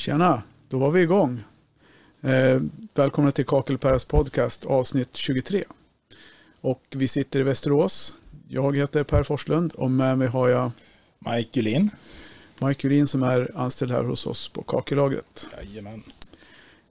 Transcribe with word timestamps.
Tjena, 0.00 0.42
då 0.68 0.78
var 0.78 0.90
vi 0.90 1.00
igång. 1.00 1.42
Eh, 2.20 2.60
välkomna 2.94 3.32
till 3.32 3.44
Kakelpäras 3.46 4.04
podcast 4.04 4.66
avsnitt 4.66 5.16
23. 5.16 5.64
Och 6.60 6.82
vi 6.90 7.08
sitter 7.08 7.40
i 7.40 7.42
Västerås. 7.42 8.14
Jag 8.48 8.76
heter 8.76 9.04
Per 9.04 9.22
Forslund 9.22 9.72
och 9.72 9.90
med 9.90 10.18
mig 10.18 10.28
har 10.28 10.48
jag 10.48 10.70
Mike 11.18 11.48
Julin. 11.52 11.90
Mike 12.58 12.86
Julin 12.86 13.06
som 13.06 13.22
är 13.22 13.50
anställd 13.54 13.90
här 13.92 14.02
hos 14.02 14.26
oss 14.26 14.48
på 14.48 14.62
kakellagret. 14.62 15.48
Jajamän. 15.56 16.02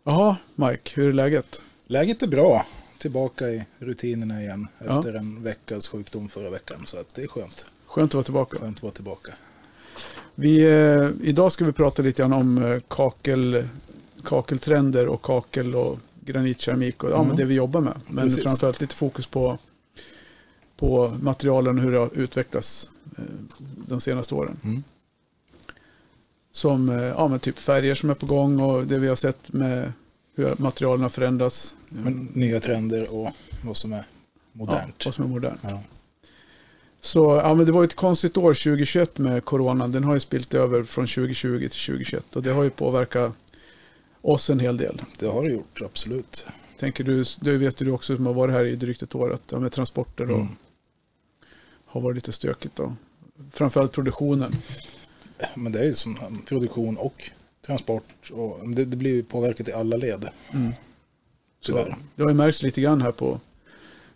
Jaha, 0.03 0.36
Mike, 0.55 0.91
hur 1.02 1.09
är 1.09 1.14
läget? 1.14 1.62
Läget 1.88 2.23
är 2.23 2.28
bra. 2.28 2.66
Tillbaka 2.98 3.50
i 3.50 3.66
rutinerna 3.80 4.41
igen 4.41 4.67
Ja. 4.86 5.00
efter 5.00 5.14
en 5.14 5.44
veckas 5.44 5.88
sjukdom 5.88 6.30
förra 6.30 6.50
veckan. 6.50 6.84
Så 6.88 6.98
att 7.00 7.16
det 7.16 7.22
är 7.23 7.28
skönt. 7.28 7.66
Skönt 7.86 8.09
att 8.12 8.14
vara 8.16 8.23
tillbaka. 8.23 8.58
Skönt 8.59 8.78
att 8.78 8.84
vara 8.84 8.94
tillbaka. 8.94 9.34
Vi, 10.40 10.60
eh, 10.64 11.10
idag 11.28 11.52
ska 11.52 11.66
vi 11.66 11.72
prata 11.72 12.02
lite 12.02 12.22
grann 12.22 12.34
om 12.34 12.58
eh, 12.64 12.80
kakel, 12.88 13.68
kakeltrender 14.24 15.08
och 15.08 15.22
kakel 15.22 15.76
och 15.76 16.00
granitkeramik 16.26 17.04
och 17.04 17.10
ja, 17.12 17.16
Mm. 17.16 17.28
men 17.28 17.38
det 17.38 17.46
vi 17.46 17.54
jobbar 17.54 17.82
med. 17.82 17.94
Men 18.08 18.24
Precis. 18.26 18.44
framförallt 18.44 18.82
lite 18.82 18.96
fokus 18.96 19.28
på, 19.28 19.58
på 20.78 21.18
materialen 21.22 21.78
och 21.78 21.84
hur 21.84 21.92
det 21.92 21.98
har 22.00 22.18
utvecklats 22.18 22.92
eh, 23.18 23.24
de 23.88 24.02
senaste 24.02 24.36
åren. 24.36 24.58
Mm. 24.64 24.84
Som 26.52 26.90
eh, 26.90 26.96
ja, 27.03 27.28
men 27.28 27.40
typ 27.40 27.59
färger 27.59 27.96
som 27.96 28.09
är 28.09 28.16
på 28.16 28.26
gång 28.26 28.59
och 28.59 28.88
det 28.88 29.00
vi 29.00 29.08
har 29.08 29.16
sett 29.16 29.53
med 29.53 29.94
hur 30.36 30.56
materialen 30.58 31.02
har 31.02 31.09
förändrats. 31.09 31.76
Men 31.90 32.30
nya 32.34 32.59
trender 32.59 33.14
och 33.14 33.30
vad 33.66 33.78
som 33.78 33.94
är 33.94 33.98
ja, 33.98 34.03
modernt. 34.52 35.06
vad 35.06 35.14
som 35.14 35.26
är 35.26 35.30
modernt. 35.30 35.59
Ja. 35.64 35.81
Så 37.02 37.42
ja, 37.44 37.53
men 37.53 37.66
det 37.66 37.72
var 37.72 37.83
ett 37.83 37.95
konstigt 37.95 38.38
år 38.38 38.53
2021 38.53 39.17
med 39.17 39.45
coronan. 39.45 39.92
Den 39.92 40.03
har 40.03 40.14
ju 40.14 40.19
spilt 40.19 40.53
över 40.53 40.83
från 40.83 41.08
2020 41.08 41.59
till 41.59 41.69
2021 41.69 42.36
och 42.36 42.44
det 42.44 42.52
har 42.52 42.64
ju 42.64 42.69
påverkat 42.69 43.33
oss 44.22 44.50
en 44.50 44.59
hel 44.59 44.78
del. 44.78 45.02
Det 45.19 45.28
har 45.28 45.44
det 45.44 45.52
gjort, 45.52 45.81
absolut. 45.86 46.45
Tänker 46.80 47.03
du, 47.03 47.23
det 47.41 47.58
vet 47.58 47.78
du 47.78 47.91
också 47.91 48.16
som 48.16 48.25
har 48.25 48.33
varit 48.33 48.53
här 48.53 48.66
i 48.66 48.75
drygt 48.75 49.02
ett 49.02 49.16
år, 49.16 49.33
att 49.33 49.44
ja, 49.52 49.59
med 49.59 49.72
transporter 49.72 50.23
och 50.23 50.30
Mm. 50.31 50.47
har 51.86 52.02
varit 52.02 52.16
lite 52.16 52.31
stökigt. 52.31 52.75
Då. 52.75 52.95
Framförallt 53.52 53.91
produktionen. 53.91 54.52
Men 55.56 55.72
det 55.72 55.80
är 55.80 55.84
ju 55.84 55.94
som 55.94 56.41
produktion 56.47 56.97
och 56.97 57.23
transport. 57.66 58.31
Och 58.31 58.69
det, 58.69 58.86
det 58.86 58.97
blir 58.97 59.23
påverkat 59.23 59.67
i 59.67 59.73
alla 59.73 59.97
led. 59.97 60.30
Mm. 60.53 60.72
Så 61.61 61.95
det 62.16 62.23
har 62.23 62.30
ju 62.30 62.36
märkts 62.36 62.61
lite 62.63 62.81
grann 62.81 63.02
här 63.02 63.11
på 63.11 63.39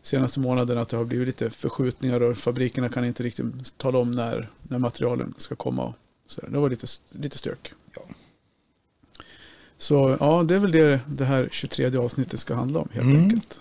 senaste 0.03 0.39
månaden 0.39 0.77
att 0.77 0.89
det 0.89 0.97
har 0.97 1.05
blivit 1.05 1.27
lite 1.27 1.49
förskjutningar 1.49 2.21
och 2.21 2.37
fabrikerna 2.37 2.89
kan 2.89 3.05
inte 3.05 3.23
riktigt 3.23 3.77
tala 3.77 3.97
om 3.99 4.11
när, 4.11 4.49
när 4.61 4.77
materialen 4.77 5.33
ska 5.37 5.55
komma. 5.55 5.93
Så 6.27 6.41
det 6.41 6.57
var 6.59 6.69
lite, 6.69 6.87
lite 7.11 7.37
stök. 7.37 7.73
Ja. 7.95 8.01
Så 9.77 10.17
ja, 10.19 10.43
det 10.43 10.55
är 10.55 10.59
väl 10.59 10.71
det 10.71 10.99
det 11.07 11.25
här 11.25 11.47
23 11.51 11.97
avsnittet 11.97 12.39
ska 12.39 12.55
handla 12.55 12.79
om 12.79 12.89
helt 12.91 13.05
Mm. 13.05 13.23
enkelt. 13.23 13.59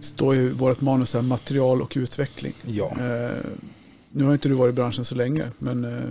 står 0.00 0.34
ju 0.34 0.42
i 0.42 0.48
vårt 0.48 0.80
manus 0.80 1.14
här 1.14 1.22
material 1.22 1.82
och 1.82 1.92
utveckling. 1.96 2.52
Ja. 2.66 2.90
Eh, 3.00 3.36
nu 4.10 4.24
har 4.24 4.32
inte 4.32 4.48
du 4.48 4.54
varit 4.54 4.72
i 4.72 4.76
branschen 4.76 5.04
så 5.04 5.14
länge, 5.14 5.44
men 5.58 5.84
eh, 5.84 6.04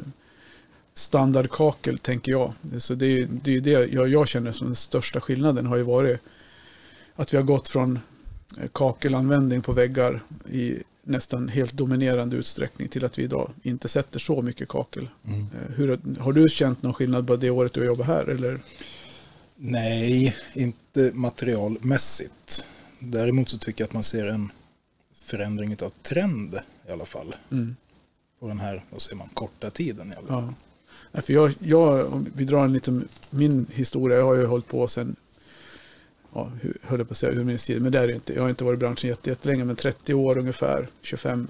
standardkakel 0.97 1.97
tänker 1.97 2.31
jag. 2.31 2.53
Så 2.77 2.95
det 2.95 3.05
är 3.05 3.27
det, 3.43 3.55
är 3.55 3.61
det 3.61 3.71
jag, 3.71 4.07
jag 4.07 4.27
känner 4.27 4.51
som 4.51 4.67
den 4.67 4.75
största 4.75 5.21
skillnaden 5.21 5.65
har 5.65 5.77
ju 5.77 5.83
varit 5.83 6.19
att 7.15 7.33
vi 7.33 7.37
har 7.37 7.43
gått 7.43 7.69
från 7.69 7.99
eh, 8.61 8.69
kakelanvändning 8.73 9.61
på 9.61 9.71
väggar 9.71 10.21
i 10.51 10.77
nästan 11.03 11.47
helt 11.47 11.73
dominerande 11.73 12.35
utsträckning 12.35 12.87
till 12.87 13.05
att 13.05 13.19
vi 13.19 13.23
idag 13.23 13.51
inte 13.63 13.87
sätter 13.87 14.19
så 14.19 14.41
mycket 14.41 14.69
kakel. 14.69 15.09
Mm. 15.27 15.39
Eh, 15.41 15.75
Hur, 15.75 15.99
har 16.19 16.33
du 16.33 16.49
känt 16.49 16.83
någon 16.83 16.93
skillnad 16.93 17.27
på 17.27 17.35
det 17.35 17.49
året 17.49 17.73
du 17.73 17.85
jobbar 17.85 18.05
här? 18.05 18.29
Eller? 18.29 18.59
Nej, 19.55 20.35
inte 20.53 21.11
materialmässigt. 21.13 22.65
Däremot 22.99 23.49
så 23.49 23.57
tycker 23.57 23.83
jag 23.83 23.87
att 23.87 23.93
man 23.93 24.03
ser 24.03 24.25
en 24.25 24.51
förändring 25.13 25.77
av 25.81 25.91
trend 26.01 26.59
i 26.87 26.91
alla 26.91 27.05
fall. 27.05 27.35
Mm. 27.51 27.75
På 28.39 28.47
den 28.47 28.59
här, 28.59 28.83
vad 28.89 29.01
säger 29.01 29.17
man, 29.17 29.29
korta 29.33 29.69
tiden 29.69 30.13
i 30.13 30.15
alla 30.15 30.27
fall. 30.27 30.43
Ja. 30.43 30.53
Nej, 31.11 31.23
För 31.23 31.33
jag, 31.33 31.53
jag, 31.59 32.13
om 32.13 32.27
vi 32.35 32.45
drar 32.45 32.63
en 32.65 32.73
liten, 32.73 33.07
min 33.29 33.65
historia, 33.73 34.17
jag 34.17 34.25
har 34.25 34.35
ju 34.35 34.45
hållit 34.45 34.67
på 34.67 34.87
sen, 34.87 35.15
ja, 36.33 36.51
höll 36.83 36.99
jag 36.99 37.07
på 37.07 37.11
att 37.11 37.17
säga 37.17 37.31
urminnes 37.31 37.65
tid, 37.65 37.81
men 37.81 37.91
det 37.91 37.99
är 37.99 38.07
det 38.07 38.13
inte. 38.13 38.33
Jag 38.33 38.41
har 38.41 38.49
inte 38.49 38.63
varit 38.63 38.77
i 38.77 38.79
branschen 38.79 39.09
jätte- 39.09 39.29
jättelänge, 39.29 39.63
men 39.65 39.75
30 39.75 40.13
år 40.13 40.37
ungefär, 40.37 40.87
25. 41.01 41.47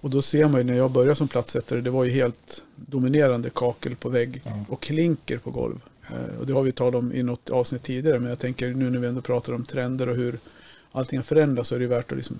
Och 0.00 0.10
då 0.10 0.22
ser 0.22 0.48
man 0.48 0.60
ju 0.60 0.64
när 0.64 0.74
jag 0.76 0.90
började 0.90 1.14
som 1.14 1.28
platssättare, 1.28 1.80
det 1.80 1.90
var 1.90 2.04
ju 2.04 2.10
helt 2.10 2.62
dominerande 2.76 3.50
kakel 3.50 3.96
på 3.96 4.08
vägg 4.08 4.42
och 4.68 4.82
klinker 4.82 5.38
på 5.38 5.50
golv. 5.50 5.80
Eh, 6.10 6.38
Och 6.40 6.46
det 6.46 6.52
har 6.52 6.62
vi 6.62 6.72
talat 6.72 6.94
om 6.94 7.12
i 7.12 7.22
något 7.22 7.50
avsnitt 7.50 7.82
tidigare, 7.82 8.18
men 8.18 8.28
jag 8.28 8.38
tänker 8.38 8.68
nu 8.74 8.90
när 8.90 8.98
vi 8.98 9.06
ändå 9.06 9.20
pratar 9.20 9.52
om 9.52 9.64
trender 9.64 10.08
och 10.08 10.16
hur 10.16 10.38
allting 10.92 11.22
förändras 11.22 11.68
så 11.68 11.74
är 11.74 11.78
det 11.78 11.86
värt 11.86 12.12
att 12.12 12.18
liksom 12.18 12.36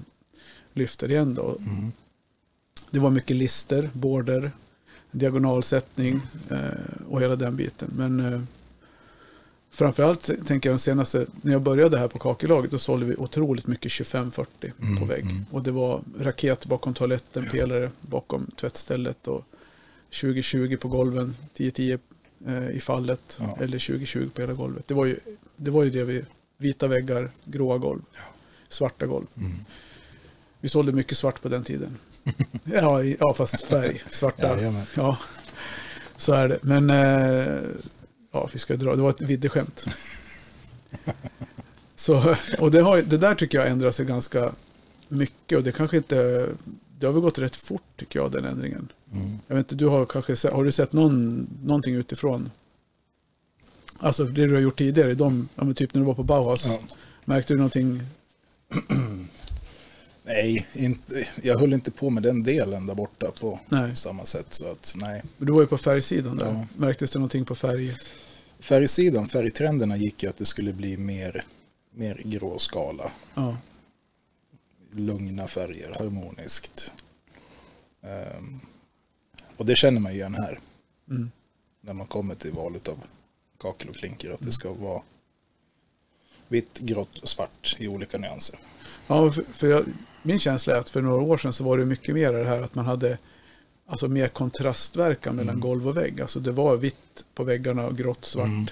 lyfta 0.72 1.06
det 1.06 1.12
igen 1.14 1.34
då. 1.34 1.56
Mm. 1.58 1.92
Det 2.90 2.98
var 2.98 3.10
mycket 3.10 3.36
lister, 3.36 3.90
border, 3.92 4.52
diagonalsättning 5.10 6.20
eh, 6.50 6.58
och 7.08 7.20
hela 7.22 7.36
den 7.36 7.56
biten. 7.56 7.90
Men 7.96 8.20
eh, 8.32 8.40
framförallt 9.70 10.24
tänker 10.46 10.68
jag 10.68 10.72
den 10.72 10.78
senaste, 10.78 11.26
när 11.42 11.52
jag 11.52 11.62
började 11.62 11.98
här 11.98 12.08
på 12.08 12.18
kakellaget, 12.18 12.70
då 12.70 12.78
sålde 12.78 13.06
vi 13.06 13.16
otroligt 13.16 13.66
mycket 13.66 13.92
25-40 13.92 14.30
på 14.60 14.82
Mm, 14.82 15.08
vägg. 15.08 15.24
mm. 15.24 15.44
Och 15.50 15.62
det 15.62 15.70
var 15.70 16.00
raket 16.20 16.66
bakom 16.66 16.94
toaletten, 16.94 17.44
Ja. 17.44 17.50
pelare 17.52 17.90
bakom 18.00 18.50
tvättstället 18.56 19.28
och 19.28 19.44
20-20 20.10 20.76
på 20.76 20.88
golven, 20.88 21.36
10-10 21.56 21.98
eh, 22.46 22.70
i 22.70 22.80
fallet 22.80 23.38
Ja. 23.40 23.56
eller 23.60 23.78
20-20 23.78 24.30
på 24.30 24.40
hela 24.40 24.52
golvet. 24.52 24.88
Det 24.88 24.94
var 24.94 25.04
ju 25.06 25.16
det, 25.56 25.70
var 25.70 25.84
ju 25.84 25.90
det 25.90 26.04
vi, 26.04 26.24
vita 26.56 26.88
väggar, 26.88 27.30
gråa 27.44 27.78
golv, 27.78 28.00
Ja. 28.14 28.20
svarta 28.68 29.06
golv. 29.06 29.26
Mm. 29.36 29.52
Vi 30.60 30.68
sålde 30.68 30.92
mycket 30.92 31.18
svart 31.18 31.42
på 31.42 31.48
den 31.48 31.64
tiden. 31.64 31.96
Ja, 32.64 33.02
ja, 33.04 33.34
fast 33.34 33.64
färg. 33.64 34.02
Svarta. 34.08 34.58
Ja, 34.96 35.18
så 36.16 36.32
är 36.32 36.48
det. 36.48 36.58
Men 36.62 36.90
eh, 36.90 37.62
ja, 38.32 38.48
vi 38.52 38.58
ska 38.58 38.76
dra. 38.76 38.96
Det 38.96 39.02
var 39.02 39.10
ett 39.10 39.22
viddeskämt. 39.22 39.86
Så, 41.94 42.36
och 42.58 42.70
det, 42.70 42.80
har, 42.80 43.02
det 43.02 43.18
där 43.18 43.34
tycker 43.34 43.58
jag 43.58 43.68
ändrar 43.68 43.90
sig 43.90 44.06
ganska 44.06 44.52
mycket. 45.08 45.58
Och 45.58 45.64
det 45.64 45.72
kanske 45.72 45.96
inte... 45.96 46.48
Det 46.98 47.06
har 47.06 47.12
väl 47.12 47.22
gått 47.22 47.38
rätt 47.38 47.56
fort 47.56 47.82
tycker 47.96 48.18
jag, 48.18 48.32
den 48.32 48.44
ändringen. 48.44 48.88
Mm. 49.12 49.38
Jag 49.46 49.56
vet 49.56 49.64
inte, 49.64 49.74
du 49.74 49.86
har 49.86 50.06
kanske 50.06 50.50
har 50.50 50.64
du 50.64 50.72
sett 50.72 50.92
någon, 50.92 51.48
någonting 51.64 51.94
utifrån? 51.94 52.50
Alltså 53.98 54.24
det 54.24 54.46
du 54.46 54.54
har 54.54 54.60
gjort 54.60 54.78
tidigare, 54.78 55.14
de, 55.14 55.48
ja, 55.54 55.74
typ 55.74 55.94
när 55.94 56.00
du 56.00 56.06
var 56.06 56.14
på 56.14 56.22
Bauhaus. 56.22 56.66
Ja. 56.66 56.78
Märkte 57.24 57.52
du 57.52 57.56
någonting? 57.56 58.02
Nej, 60.28 60.66
inte, 60.74 61.28
jag 61.42 61.58
höll 61.58 61.72
inte 61.72 61.90
på 61.90 62.10
med 62.10 62.22
den 62.22 62.42
delen 62.42 62.86
där 62.86 62.94
borta 62.94 63.30
på 63.40 63.60
Nej. 63.68 63.96
samma 63.96 64.24
sätt. 64.24 64.46
Så 64.50 64.70
att, 64.70 64.94
nej. 64.96 65.22
Men 65.36 65.46
Du 65.46 65.52
var 65.52 65.60
ju 65.60 65.66
på 65.66 65.78
färgsidan 65.78 66.36
där. 66.36 66.46
Ja. 66.46 66.66
Märktes 66.76 67.10
det 67.10 67.18
någonting 67.18 67.44
på 67.44 67.54
färg? 67.54 67.94
Färgsidan, 68.58 69.28
färgtrenderna 69.28 69.96
gick 69.96 70.22
ju 70.22 70.28
att 70.28 70.36
det 70.36 70.44
skulle 70.44 70.72
bli 70.72 70.96
mer, 70.96 71.44
mer 71.90 72.20
grå 72.24 72.58
skala. 72.58 73.12
Ja. 73.34 73.56
Lugna 74.90 75.48
färger, 75.48 75.94
harmoniskt. 75.98 76.92
Ehm, 78.02 78.60
och 79.56 79.66
det 79.66 79.76
känner 79.76 80.00
man 80.00 80.12
ju 80.12 80.18
igen 80.18 80.34
här. 80.34 80.58
Mm. 81.10 81.30
När 81.80 81.92
man 81.92 82.06
kommer 82.06 82.34
till 82.34 82.52
valet 82.52 82.88
av 82.88 82.98
kakel 83.58 83.88
och 83.88 83.96
klinker. 83.96 84.30
Att 84.30 84.40
det 84.40 84.52
ska 84.52 84.72
vara 84.72 85.02
vitt, 86.48 86.78
grått 86.78 87.18
och 87.18 87.28
svart 87.28 87.76
i 87.78 87.88
olika 87.88 88.18
nyanser. 88.18 88.58
Ja, 89.08 89.30
för, 89.32 89.44
för 89.52 89.66
jag, 89.66 89.84
min 90.22 90.38
känsla 90.38 90.74
är 90.76 90.78
att 90.80 90.90
för 90.90 91.02
några 91.02 91.22
år 91.22 91.38
sedan 91.38 91.52
så 91.52 91.64
var 91.64 91.78
det 91.78 91.84
mycket 91.84 92.14
mer 92.14 92.32
det 92.32 92.44
här 92.44 92.62
att 92.62 92.74
man 92.74 92.84
hade 92.86 93.18
alltså 93.86 94.08
mer 94.08 94.28
kontrastverkan 94.28 95.36
mellan 95.36 95.54
Mm. 95.54 95.60
golv 95.60 95.88
och 95.88 95.96
vägg. 95.96 96.20
Alltså 96.20 96.40
det 96.40 96.52
var 96.52 96.76
vitt 96.76 97.24
på 97.34 97.44
väggarna 97.44 97.86
och 97.86 97.96
grått 97.96 98.24
svart 98.24 98.46
Mm. 98.46 98.66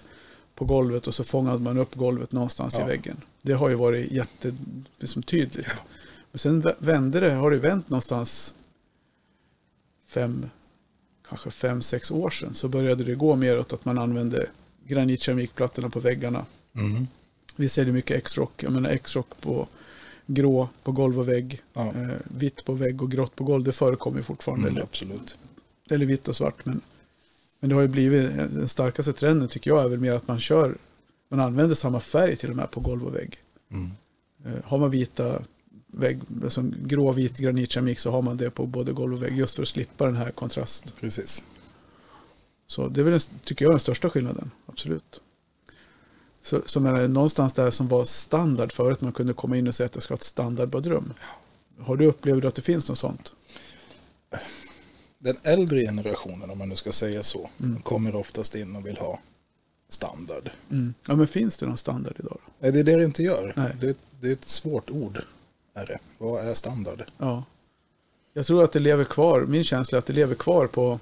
på 0.55 0.65
golvet 0.65 1.06
och 1.06 1.15
så 1.15 1.25
fångade 1.25 1.59
man 1.59 1.79
upp 1.79 1.94
golvet 1.94 2.33
någonstans 2.33 2.75
i 2.75 2.81
Ja. 2.81 2.87
väggen. 2.87 3.17
Det 3.43 3.53
har 3.53 3.69
ju 3.69 3.75
varit 3.75 4.11
jätte, 4.12 4.56
liksom 4.99 5.23
tydligt. 5.23 5.67
Men 6.33 6.39
sen 6.39 6.62
vä- 6.62 6.75
vände 6.79 7.21
det, 7.21 7.31
har 7.32 7.50
det 7.50 7.59
vänt 7.59 7.89
någonstans 7.89 8.55
fem, 10.09 10.50
kanske 11.29 11.50
fem, 11.50 11.82
sex 11.82 12.11
år 12.11 12.31
sedan 12.31 12.55
så 12.55 12.69
började 12.69 13.05
det 13.05 13.15
gå 13.15 13.37
mer 13.37 13.59
åt 13.59 13.73
att 13.73 13.85
man 13.85 13.99
använde 13.99 14.47
granitkeramikplattorna 14.87 15.91
på 15.91 16.00
väggarna. 16.00 16.44
Mm. 16.75 17.06
Vi 17.56 17.69
ser 17.69 17.85
det 17.85 17.93
mycket 17.93 18.17
X-rock, 18.17 18.62
jag 18.62 18.73
menar 18.73 18.91
X-rock 18.91 19.29
på 19.41 19.69
grå 20.26 20.69
på 20.82 20.93
golv 20.93 21.19
och 21.19 21.28
vägg, 21.28 21.62
Ja, 21.73 21.93
eh, 21.94 22.08
vitt 22.25 22.64
på 22.64 22.73
vägg 22.73 23.02
och 23.02 23.11
grått 23.11 23.37
på 23.37 23.44
golv. 23.44 23.64
Det 23.64 23.73
förekommer 23.73 24.23
fortfarande. 24.23 24.69
mm, 24.69 24.82
absolut. 24.82 25.37
eller 25.90 26.06
vitt 26.06 26.28
och 26.28 26.37
svart. 26.37 26.64
Men, 26.67 26.81
men 27.61 27.69
det 27.70 27.75
har 27.75 27.82
ju 27.82 27.88
blivit, 27.88 28.37
den 28.37 28.69
starkaste 28.69 29.12
trenden 29.12 29.49
tycker 29.49 29.70
jag 29.70 29.84
är 29.84 29.88
väl 29.88 30.00
mer 30.00 30.12
att 30.12 30.28
man 30.28 30.40
kör, 30.40 30.75
man 31.28 31.40
använder 31.40 31.75
samma 31.75 32.00
färg 32.00 32.37
till 32.37 32.50
och 32.50 32.56
med 32.56 32.70
på 32.70 32.81
golv 32.81 33.05
och 33.06 33.14
vägg. 33.14 33.38
Mm. 33.70 33.90
Eh, 34.44 34.64
har 34.64 34.78
man 34.78 34.90
vita 34.90 35.43
vägg, 35.87 36.20
alltså 36.43 36.62
gråvit 36.84 37.38
granitkeramik 37.38 37.99
så 37.99 38.11
har 38.11 38.22
man 38.22 38.37
det 38.37 38.50
på 38.50 38.67
både 38.67 38.93
golv 38.93 39.14
och 39.14 39.22
vägg 39.22 39.38
just 39.38 39.55
för 39.55 39.62
att 39.62 39.69
slippa 39.69 40.06
den 40.06 40.17
här 40.17 40.31
kontrast. 40.31 40.94
Precis. 41.00 41.44
Så 42.67 42.88
det 42.88 43.00
är 43.00 43.05
väl, 43.05 43.11
den, 43.11 43.20
tycker 43.44 43.64
jag, 43.64 43.72
den 43.72 43.81
största 43.81 44.11
skillnaden. 44.11 44.50
Absolut. 44.67 45.20
Så, 46.46 46.62
som 46.66 46.87
är 46.87 47.08
någonstans 47.08 47.52
där 47.52 47.70
som 47.70 47.88
var 47.88 48.04
standard 48.04 48.72
förut. 48.72 49.00
Man 49.00 49.12
kunde 49.12 49.32
komma 49.32 49.56
in 49.56 49.69
och 49.69 49.75
säga 49.75 49.87
att 49.87 49.94
jag 49.94 50.02
ska 50.02 50.14
ha 50.14 50.16
ett 50.16 50.22
standardbadrum. 50.22 51.12
Har 51.81 51.96
du 51.96 52.06
upplevt 52.06 52.44
att 52.44 52.54
det 52.54 52.62
finns 52.62 52.88
något 52.88 52.98
sånt? 52.98 53.32
Den 55.19 55.37
äldre 55.43 55.81
generationen, 55.81 56.50
om 56.50 56.58
man 56.58 56.69
nu 56.69 56.76
ska 56.76 56.93
säga 56.93 57.22
så, 57.22 57.50
kommer 57.82 58.16
oftast 58.16 58.54
in 58.54 58.76
och 58.76 58.87
vill 58.87 58.96
ha 58.96 59.20
standard. 59.88 60.50
Mm. 60.70 60.94
Ja, 61.06 61.16
men 61.16 61.26
finns 61.26 61.56
det 61.56 61.66
någon 61.66 61.76
standard 61.76 62.16
idag? 62.19 62.38
Nej, 62.58 62.72
det 62.72 62.78
är 62.78 62.84
det 62.84 62.96
det 62.96 63.04
inte 63.04 63.22
gör. 63.22 63.52
Nej. 63.56 63.72
Det, 63.81 63.96
det 64.20 64.28
är 64.28 64.32
ett 64.32 64.48
svårt 64.48 64.90
ord. 64.90 65.22
Är 65.75 65.87
det. 65.87 65.98
Vad 66.19 66.48
är 66.48 66.54
standard? 66.54 67.04
Ja. 67.19 67.44
Jag 68.32 68.46
tror 68.46 68.64
att 68.64 68.72
det 68.72 68.78
lever 68.78 69.04
kvar. 69.04 69.40
Min 69.40 69.64
känsla 69.64 69.96
är 69.96 69.98
att 69.98 70.06
det 70.06 70.12
lever 70.12 70.34
kvar 70.34 70.66
på 70.66 71.00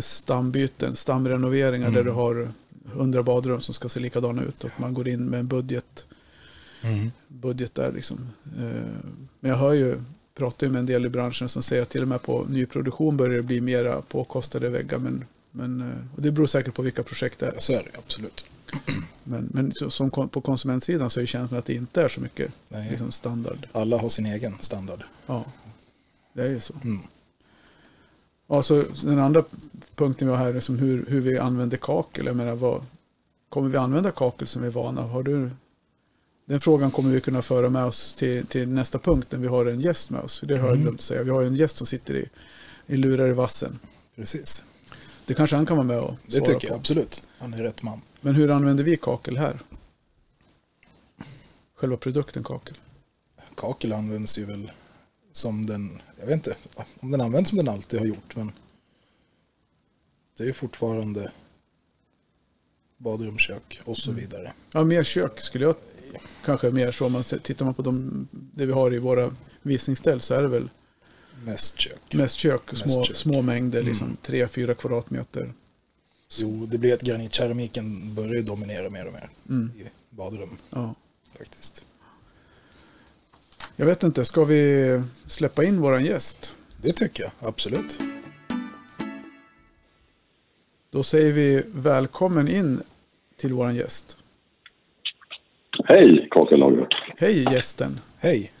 stambyten, 0.00 0.96
stamrenoveringar 0.96 1.90
där 1.90 2.04
du 2.04 2.10
har 2.10 2.52
hundra 2.84 3.22
badrum 3.22 3.60
som 3.60 3.74
ska 3.74 3.88
se 3.88 4.00
likadana 4.00 4.42
ut. 4.42 4.64
Och 4.64 4.70
man 4.76 4.94
går 4.94 5.08
in 5.08 5.24
med 5.24 5.40
en 5.40 5.46
budget, 5.48 6.06
budget 7.28 7.74
där 7.74 7.92
liksom. 7.92 8.28
Eh, 8.58 8.62
Men 9.40 9.50
jag 9.50 9.56
hör 9.56 9.72
ju, 9.72 10.02
pratar 10.34 10.66
ju 10.66 10.72
med 10.72 10.80
en 10.80 10.86
del 10.86 11.06
i 11.06 11.08
branschen 11.08 11.48
som 11.48 11.62
säger 11.62 11.82
att 11.82 11.90
till 11.90 12.02
och 12.02 12.08
med 12.08 12.22
på 12.22 12.46
nyproduktion 12.48 13.16
börjar 13.16 13.36
det 13.36 13.42
bli 13.42 13.60
mera 13.60 14.02
påkostade 14.02 14.68
väggar. 14.68 14.98
Men, 14.98 15.24
men, 15.50 15.80
eh, 15.80 16.16
och 16.16 16.22
det 16.22 16.32
beror 16.32 16.46
säkert 16.46 16.74
på 16.74 16.82
vilka 16.82 17.02
projekt 17.02 17.38
det 17.38 17.46
är. 17.46 17.54
Så 17.58 17.72
är 17.72 17.82
det 17.82 17.98
absolut. 17.98 18.44
Men, 19.24 19.48
men 19.52 19.72
som 19.72 20.10
på 20.10 20.40
konsumentsidan 20.40 21.10
så 21.10 21.20
är 21.20 21.26
känslan 21.26 21.58
att 21.58 21.64
det 21.64 21.74
inte 21.74 22.02
är 22.02 22.08
så 22.08 22.20
mycket 22.20 22.52
liksom 22.90 23.12
standard. 23.12 23.68
Alla 23.72 23.98
har 23.98 24.08
sin 24.08 24.26
egen 24.26 24.54
standard. 24.60 25.02
Ja, 25.26 25.44
det 26.32 26.42
är 26.42 26.48
ju 26.48 26.60
så. 26.60 26.74
Mm. 26.84 27.00
Ja, 28.52 28.62
så 28.62 28.84
den 29.02 29.18
andra 29.18 29.44
punkten 29.94 30.28
vi 30.28 30.34
har 30.34 30.44
här 30.44 30.54
är 30.54 30.60
som 30.60 30.78
hur, 30.78 31.06
hur 31.08 31.20
vi 31.20 31.38
använder 31.38 31.76
kakel. 31.76 32.26
Jag 32.26 32.36
menar, 32.36 32.54
vad, 32.54 32.82
kommer 33.48 33.68
vi 33.68 33.76
använda 33.76 34.10
kakel 34.10 34.46
som 34.46 34.62
vi 34.62 34.68
är 34.68 34.72
vana? 34.72 35.02
Har 35.02 35.22
du, 35.22 35.50
den 36.44 36.60
frågan 36.60 36.90
kommer 36.90 37.10
vi 37.10 37.20
kunna 37.20 37.42
föra 37.42 37.68
med 37.70 37.84
oss 37.84 38.14
till, 38.14 38.46
till 38.46 38.68
nästa 38.68 38.98
punkt 38.98 39.26
när 39.30 39.38
vi 39.38 39.46
har 39.46 39.66
en 39.66 39.80
gäst 39.80 40.10
med 40.10 40.20
oss. 40.20 40.40
Det 40.46 40.54
har 40.56 40.60
jag 40.66 40.70
Mm. 40.70 40.82
glömt 40.82 40.98
att 41.00 41.04
säga. 41.04 41.22
Vi 41.22 41.30
har 41.30 41.42
en 41.42 41.56
gäst 41.56 41.76
som 41.76 41.86
sitter 41.86 42.14
i, 42.14 42.28
i 42.86 42.96
lurar 42.96 43.28
i 43.28 43.32
vassen. 43.32 43.78
Precis. 44.16 44.64
Det 45.26 45.34
kanske 45.34 45.56
han 45.56 45.66
kan 45.66 45.76
vara 45.76 45.86
med 45.86 46.00
och 46.00 46.14
Det 46.26 46.32
svara 46.32 46.44
tycker 46.44 46.66
jag 46.66 46.68
på. 46.74 46.78
absolut. 46.80 47.22
Han 47.38 47.54
är 47.54 47.58
rätt 47.62 47.82
man. 47.82 48.00
Men 48.20 48.34
hur 48.34 48.50
använder 48.50 48.84
vi 48.84 48.96
kakel 48.96 49.36
här? 49.36 49.60
Själva 51.76 51.96
produkten 51.96 52.44
kakel. 52.44 52.78
Kakel 53.54 53.92
används 53.92 54.38
ju 54.38 54.44
väl 54.44 54.72
som 55.32 55.66
den, 55.66 56.02
jag 56.20 56.26
vet 56.26 56.34
inte 56.34 56.56
om 57.00 57.10
den 57.10 57.20
används 57.20 57.48
som 57.50 57.58
den 57.58 57.68
alltid 57.68 58.00
har 58.00 58.06
gjort, 58.06 58.36
men 58.36 58.52
det 60.36 60.42
är 60.42 60.46
ju 60.46 60.52
fortfarande 60.52 61.32
badrum, 62.98 63.38
kök 63.38 63.80
och 63.84 63.96
så 63.96 64.10
Mm. 64.10 64.20
vidare. 64.22 64.52
Ja, 64.72 64.84
mer 64.84 65.02
kök 65.02 65.40
skulle 65.40 65.64
jag 65.64 65.76
kanske 66.44 66.70
mer 66.70 66.92
så. 66.92 67.08
Man 67.08 67.24
tittar 67.24 67.64
man 67.64 67.74
på 67.74 67.82
de, 67.82 68.28
det 68.30 68.66
vi 68.66 68.72
har 68.72 68.94
i 68.94 68.98
våra 68.98 69.34
visningsställ 69.62 70.20
så 70.20 70.34
är 70.34 70.42
det 70.42 70.48
väl 70.48 70.68
Mest 71.44 71.78
kök. 71.80 72.14
mest 72.14 72.34
kök. 72.36 72.72
Mest 72.72 72.82
Små, 72.92 73.04
kök. 73.04 73.16
små 73.16 73.42
mängder, 73.42 73.82
liksom 73.82 74.06
Mm. 74.06 74.16
3-4 74.22 74.74
kvadratmeter. 74.74 75.52
Jo, 76.38 76.66
det 76.66 76.78
blir 76.78 76.94
att 76.94 77.00
granitkeramiken 77.02 78.14
börjar 78.14 78.42
dominera 78.42 78.90
mer 78.90 79.06
och 79.06 79.12
mer 79.12 79.30
Mm. 79.48 79.70
i 79.80 79.84
badrum 80.10 80.56
Ja. 80.70 80.94
faktiskt. 81.38 81.86
Jag 83.76 83.86
vet 83.86 84.02
inte, 84.02 84.24
ska 84.24 84.44
vi 84.44 85.02
släppa 85.26 85.64
in 85.64 85.80
våran 85.80 86.04
gäst? 86.04 86.56
Det 86.82 86.92
tycker 86.92 87.22
jag, 87.22 87.32
absolut. 87.48 88.00
Då 90.90 91.02
säger 91.02 91.32
vi 91.32 91.62
välkommen 91.74 92.48
in 92.48 92.80
till 93.36 93.52
våran 93.52 93.74
gäst. 93.76 94.18
Hej, 95.84 96.28
kakellaget. 96.30 96.88
Hej 97.16 97.42
gästen! 97.52 97.98
Hej, 98.20 98.52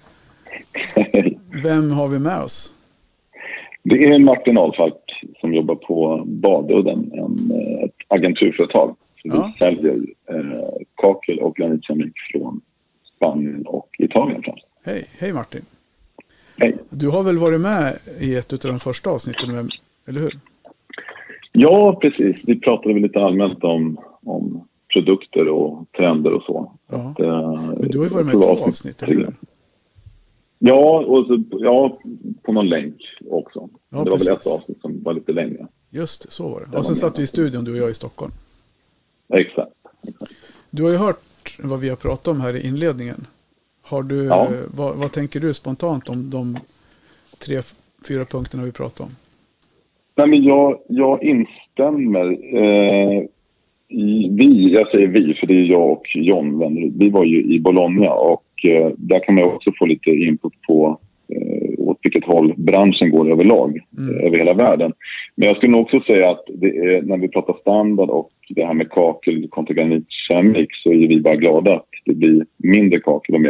Vem 1.62 1.90
har 1.90 2.08
vi 2.08 2.18
med 2.18 2.40
oss? 2.42 2.74
Det 3.82 4.04
är 4.04 4.18
Martin 4.18 4.58
Ahlfalk 4.58 5.24
som 5.40 5.54
jobbar 5.54 5.74
på 5.74 6.22
Badudden, 6.26 7.12
en, 7.12 7.50
eh, 7.50 7.84
ett 7.84 7.96
agenturföretag. 8.08 8.96
Så 9.22 9.28
Ja. 9.28 9.52
Vi 9.52 9.58
säljer 9.58 9.96
eh, 10.30 10.68
kakel 10.94 11.38
och 11.38 11.56
granitkeramik 11.56 12.12
från 12.32 12.60
Spanien 13.16 13.66
och 13.66 13.88
Italien 13.98 14.42
främst. 14.42 14.66
Hej, 14.84 15.08
hej 15.18 15.32
Martin! 15.32 15.64
Hej. 16.56 16.78
Du 16.90 17.08
har 17.08 17.22
väl 17.22 17.38
varit 17.38 17.60
med 17.60 17.98
i 18.20 18.34
ett 18.34 18.52
av 18.52 18.58
de 18.58 18.78
första 18.78 19.10
avsnitten, 19.10 19.70
eller 20.06 20.20
hur? 20.20 20.38
Ja, 21.52 21.98
precis. 22.00 22.36
Vi 22.42 22.60
pratade 22.60 22.94
väl 22.94 23.02
lite 23.02 23.18
allmänt 23.18 23.64
om, 23.64 23.98
om 24.22 24.68
produkter 24.92 25.48
och 25.48 25.86
trender 25.96 26.32
och 26.32 26.42
så. 26.42 26.72
Ja. 26.90 27.10
Att, 27.10 27.20
eh, 27.20 27.62
Men 27.78 27.88
du 27.88 27.98
har 27.98 28.04
ju 28.04 28.10
varit 28.10 28.26
med 28.26 28.34
i 28.34 28.42
två 28.42 28.64
avsnitt, 28.64 29.02
eller 29.02 29.14
hur? 29.14 29.34
Ja, 30.58 31.04
och 31.06 31.26
så, 31.26 31.42
ja, 31.50 31.98
på 32.42 32.52
någon 32.52 32.68
länk 32.68 32.96
också. 33.30 33.58
Ja, 33.60 33.68
det 33.88 33.96
var 33.96 34.04
precis. 34.04 34.28
väl 34.28 34.36
ett 34.36 34.46
avsnitt 34.46 34.80
som 34.80 35.02
var 35.02 35.12
lite 35.14 35.32
längre. 35.32 35.66
Just 35.90 36.32
så 36.32 36.48
var 36.48 36.60
det. 36.60 36.78
Och 36.78 36.86
sen 36.86 36.96
satt 36.96 37.18
vi 37.18 37.22
i 37.22 37.26
studion, 37.26 37.64
du 37.64 37.72
och 37.72 37.78
jag 37.78 37.90
i 37.90 37.94
Stockholm. 37.94 38.32
Exakt. 39.34 39.72
Du 40.70 40.82
har 40.82 40.90
ju 40.90 40.96
hört 40.96 41.58
vad 41.62 41.80
vi 41.80 41.88
har 41.88 41.96
pratat 41.96 42.28
om 42.28 42.40
här 42.40 42.56
i 42.56 42.66
inledningen. 42.66 43.26
Har 43.82 44.02
du, 44.02 44.24
Ja. 44.24 44.48
vad, 44.76 44.96
vad 44.96 45.12
tänker 45.12 45.40
du 45.40 45.54
spontant 45.54 46.08
om 46.08 46.30
de 46.30 46.56
tre, 47.46 47.56
fyra 48.08 48.24
punkterna 48.24 48.64
vi 48.64 48.72
pratade 48.72 49.02
om? 49.08 49.16
Nej, 50.16 50.26
men 50.28 50.42
jag, 50.44 50.78
jag 50.88 51.22
instämmer. 51.22 52.26
Eh, 52.56 53.22
vi, 54.30 54.72
jag 54.72 54.88
säger 54.90 55.06
vi, 55.08 55.34
för 55.34 55.46
det 55.46 55.54
är 55.54 55.64
jag 55.64 55.90
och 55.90 56.06
John. 56.14 56.58
Vi 56.98 57.10
var 57.10 57.24
ju 57.24 57.54
i 57.54 57.60
Bologna 57.60 58.10
och 58.12 58.44
eh, 58.64 58.90
där 58.96 59.18
kan 59.24 59.34
man 59.34 59.44
också 59.44 59.72
få 59.78 59.86
lite 59.86 60.10
input 60.10 60.52
på 60.66 61.00
eh, 61.28 61.68
åt 61.78 61.98
vilket 62.02 62.24
håll 62.24 62.54
branschen 62.56 63.10
går 63.10 63.30
överlag, 63.32 63.80
Mm. 63.98 64.14
eh, 64.20 64.26
över 64.26 64.38
hela 64.38 64.54
världen. 64.54 64.92
Men 65.34 65.48
jag 65.48 65.56
skulle 65.56 65.72
nog 65.72 65.80
också 65.82 66.00
säga 66.00 66.30
att 66.30 66.48
är, 66.48 67.02
när 67.02 67.16
vi 67.16 67.28
pratar 67.28 67.56
standard 67.60 68.10
och 68.10 68.30
det 68.48 68.64
här 68.64 68.74
med 68.74 68.90
kakel 68.90 69.48
kontra 69.50 69.74
granitkeramik 69.74 70.68
så 70.82 70.92
är 70.92 71.08
vi 71.08 71.20
bara 71.20 71.36
glada 71.36 71.82
det 72.04 72.14
blir 72.14 72.46
mindre 72.56 73.00
kakel 73.00 73.34
och 73.34 73.40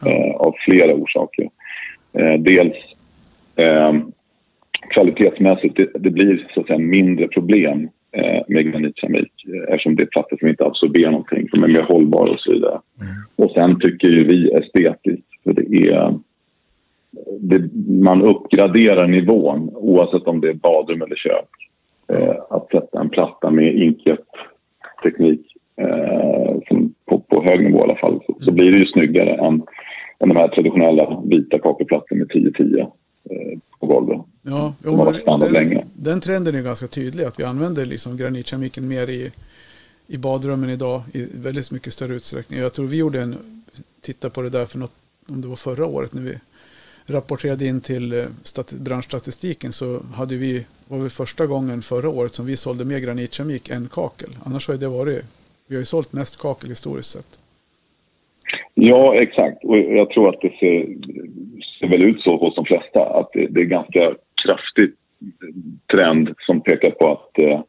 Ja. 0.00 0.10
eh, 0.10 0.34
av 0.34 0.54
flera 0.68 0.94
orsaker. 0.94 1.48
Eh, 2.12 2.40
dels 2.40 2.74
eh, 3.56 3.92
kvalitetsmässigt, 4.94 5.76
det, 5.76 5.90
det 5.98 6.10
blir 6.10 6.46
så 6.54 6.60
att 6.60 6.66
säga 6.66 6.78
mindre 6.78 7.28
problem 7.28 7.88
eh, 8.12 8.42
med 8.48 8.72
granitkeramik 8.72 9.32
eh, 9.46 9.72
eftersom 9.74 9.96
det 9.96 10.02
är 10.02 10.06
plattor 10.06 10.36
som 10.36 10.48
inte 10.48 10.66
absorberar 10.66 11.10
någonting, 11.10 11.48
som 11.48 11.62
är 11.64 11.68
mer 11.68 11.82
hållbara 11.82 12.30
och 12.30 12.40
så 12.40 12.52
vidare. 12.52 12.80
Och 13.36 13.50
sen 13.50 13.80
tycker 13.80 14.08
ju 14.08 14.24
vi 14.24 14.50
estetiskt, 14.52 15.26
för 15.44 15.52
det 15.52 15.88
är 15.90 16.14
det, 17.40 17.70
man 17.88 18.22
uppgraderar 18.22 19.06
nivån 19.06 19.70
oavsett 19.74 20.22
om 20.28 20.40
det 20.40 20.48
är 20.48 20.54
badrum 20.54 21.02
eller 21.02 21.16
kök. 21.16 21.48
Eh, 22.12 22.36
att 22.50 22.70
sätta 22.70 23.00
en 23.00 23.08
platta 23.08 23.50
med 23.50 23.74
inkjet-teknik 23.74 25.40
eh, 25.76 26.56
som 26.68 26.94
på, 27.36 27.48
hög 27.48 27.64
nivå 27.64 27.78
i 27.78 27.82
alla 27.82 27.96
fall 27.96 28.20
så, 28.26 28.36
så 28.40 28.52
blir 28.52 28.72
det 28.72 28.78
ju 28.78 28.86
snyggare 28.86 29.34
än, 29.34 29.62
än 30.18 30.28
de 30.28 30.36
här 30.36 30.48
traditionella 30.48 31.22
vita 31.24 31.58
kakelplattorna 31.58 32.18
med 32.18 32.28
10-10 32.28 32.80
eh, 32.80 33.58
på 33.80 33.86
golvet. 33.86 34.20
Ja, 34.42 34.74
standard 35.20 35.52
den, 35.52 35.68
länge. 35.68 35.84
den 35.94 36.20
trenden 36.20 36.54
är 36.54 36.62
ganska 36.62 36.86
tydlig, 36.86 37.24
att 37.24 37.40
vi 37.40 37.44
använder 37.44 37.86
liksom 37.86 38.16
granitkeramiken 38.16 38.88
mer 38.88 39.10
i, 39.10 39.32
i 40.06 40.18
badrummen 40.18 40.70
idag 40.70 41.02
i 41.12 41.26
väldigt 41.34 41.70
mycket 41.70 41.92
större 41.92 42.14
utsträckning. 42.14 42.58
Jag 42.60 42.72
tror 42.72 42.86
vi 42.86 42.96
gjorde 42.96 43.20
en, 43.20 43.36
titta 44.00 44.30
på 44.30 44.42
det 44.42 44.50
där 44.50 44.64
för 44.64 44.78
något, 44.78 44.92
om 45.28 45.40
det 45.40 45.48
var 45.48 45.56
förra 45.56 45.86
året 45.86 46.14
när 46.14 46.22
vi 46.22 46.34
rapporterade 47.06 47.66
in 47.66 47.80
till 47.80 48.12
eh, 48.12 48.24
stat- 48.42 48.72
branschstatistiken 48.72 49.72
så 49.72 50.00
hade 50.14 50.36
vi, 50.36 50.66
var 50.88 51.04
det 51.04 51.10
första 51.10 51.46
gången 51.46 51.82
förra 51.82 52.08
året 52.08 52.34
som 52.34 52.46
vi 52.46 52.56
sålde 52.56 52.84
mer 52.84 52.98
granitkeramik 52.98 53.70
än 53.70 53.88
kakel. 53.88 54.30
Annars 54.44 54.68
har 54.68 54.74
det 54.74 54.88
varit, 54.88 55.24
vi 55.68 55.74
har 55.74 55.80
ju 55.80 55.84
sålt 55.84 56.12
mest 56.12 56.40
kakel 56.42 56.68
historiskt 56.68 57.10
sett. 57.10 57.40
Ja, 58.74 59.14
exakt. 59.14 59.64
Och 59.64 59.78
jag 59.78 60.10
tror 60.10 60.28
att 60.28 60.40
det 60.40 60.52
ser, 60.60 60.86
ser 61.78 61.88
väl 61.88 62.02
ut 62.02 62.20
så 62.20 62.36
hos 62.36 62.54
de 62.54 62.64
flesta. 62.64 63.00
Att 63.00 63.30
det, 63.32 63.46
det 63.46 63.60
är 63.60 63.64
ganska 63.64 64.14
kraftig 64.46 64.92
trend 65.94 66.34
som 66.38 66.60
pekar 66.60 66.90
på 66.90 67.12
att 67.12 67.38
eh, 67.38 67.60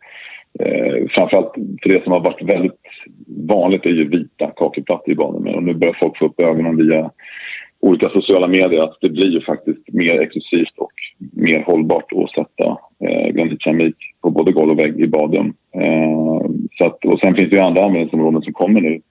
eh, 0.60 1.08
framförallt 1.10 1.54
för 1.84 1.90
det 1.90 2.04
som 2.04 2.12
har 2.12 2.20
varit 2.20 2.50
väldigt 2.50 2.82
vanligt 3.48 3.86
är 3.86 3.90
ju 3.90 4.10
vita 4.10 4.52
kakelplattor 4.56 5.12
i 5.12 5.16
badrummen. 5.16 5.56
Och 5.56 5.64
nu 5.64 5.74
börjar 5.74 5.98
folk 6.02 6.18
få 6.18 6.26
upp 6.26 6.42
ögonen 6.42 6.78
via 6.78 7.12
olika 7.80 8.10
sociala 8.10 8.48
medier 8.48 8.84
att 8.84 8.98
det 9.02 9.10
blir 9.10 9.28
ju 9.28 9.42
faktiskt 9.42 9.94
mer 9.94 10.20
exklusivt 10.20 10.78
och 10.78 10.94
mer 11.32 11.64
hållbart 11.64 12.12
att 12.14 12.32
sätta 12.32 12.78
eh, 13.00 13.30
granitkeramik 13.34 13.96
på 14.22 14.30
både 14.30 14.52
golv 14.52 14.72
och 14.72 14.80
vägg 14.80 15.00
i 15.00 15.08
badrum. 15.08 15.54
Eh, 15.76 16.50
så 16.78 16.86
att, 16.86 17.06
och 17.06 17.20
sen 17.20 17.36
finns 17.36 17.50
det 17.50 17.56
ju 17.56 17.62
andra 17.62 17.86
användningsområden 17.86 18.42
som 18.42 18.54
kommer 18.54 18.82
nu 18.82 19.02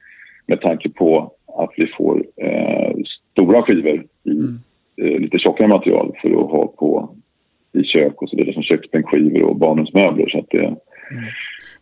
med 0.47 0.61
tanke 0.61 0.88
på 0.88 1.33
att 1.59 1.71
vi 1.76 1.87
får 1.99 2.25
eh, 2.37 2.93
stora 3.33 3.62
skivor 3.62 4.05
i 4.25 4.31
mm. 4.31 4.59
eh, 4.97 5.21
lite 5.21 5.38
tjockare 5.38 5.69
material 5.69 6.16
för 6.23 6.28
att 6.28 6.50
ha 6.50 6.66
på 6.66 7.16
i 7.73 7.83
kök 7.85 8.23
och 8.23 8.28
så 8.28 8.37
vidare 8.37 8.55
som 8.55 8.62
köksbänkskivor 8.62 9.43
och 9.43 9.57
barnens 9.57 9.95
möbler. 9.95 10.28
Så 10.28 10.38
att 10.38 10.50
det, 10.50 10.64
mm. 10.64 10.78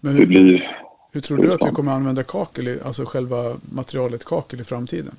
hur, 0.03 0.21
det 0.21 0.27
blir... 0.27 0.71
Hur 1.13 1.21
tror 1.21 1.39
du 1.39 1.53
att 1.53 1.67
vi 1.67 1.71
kommer 1.71 1.93
använda 1.93 2.23
kakel, 2.23 2.65
alltså 2.85 3.05
själva 3.05 3.37
materialet 3.75 4.25
kakel 4.25 4.61
i 4.61 4.65
framtiden? 4.65 5.15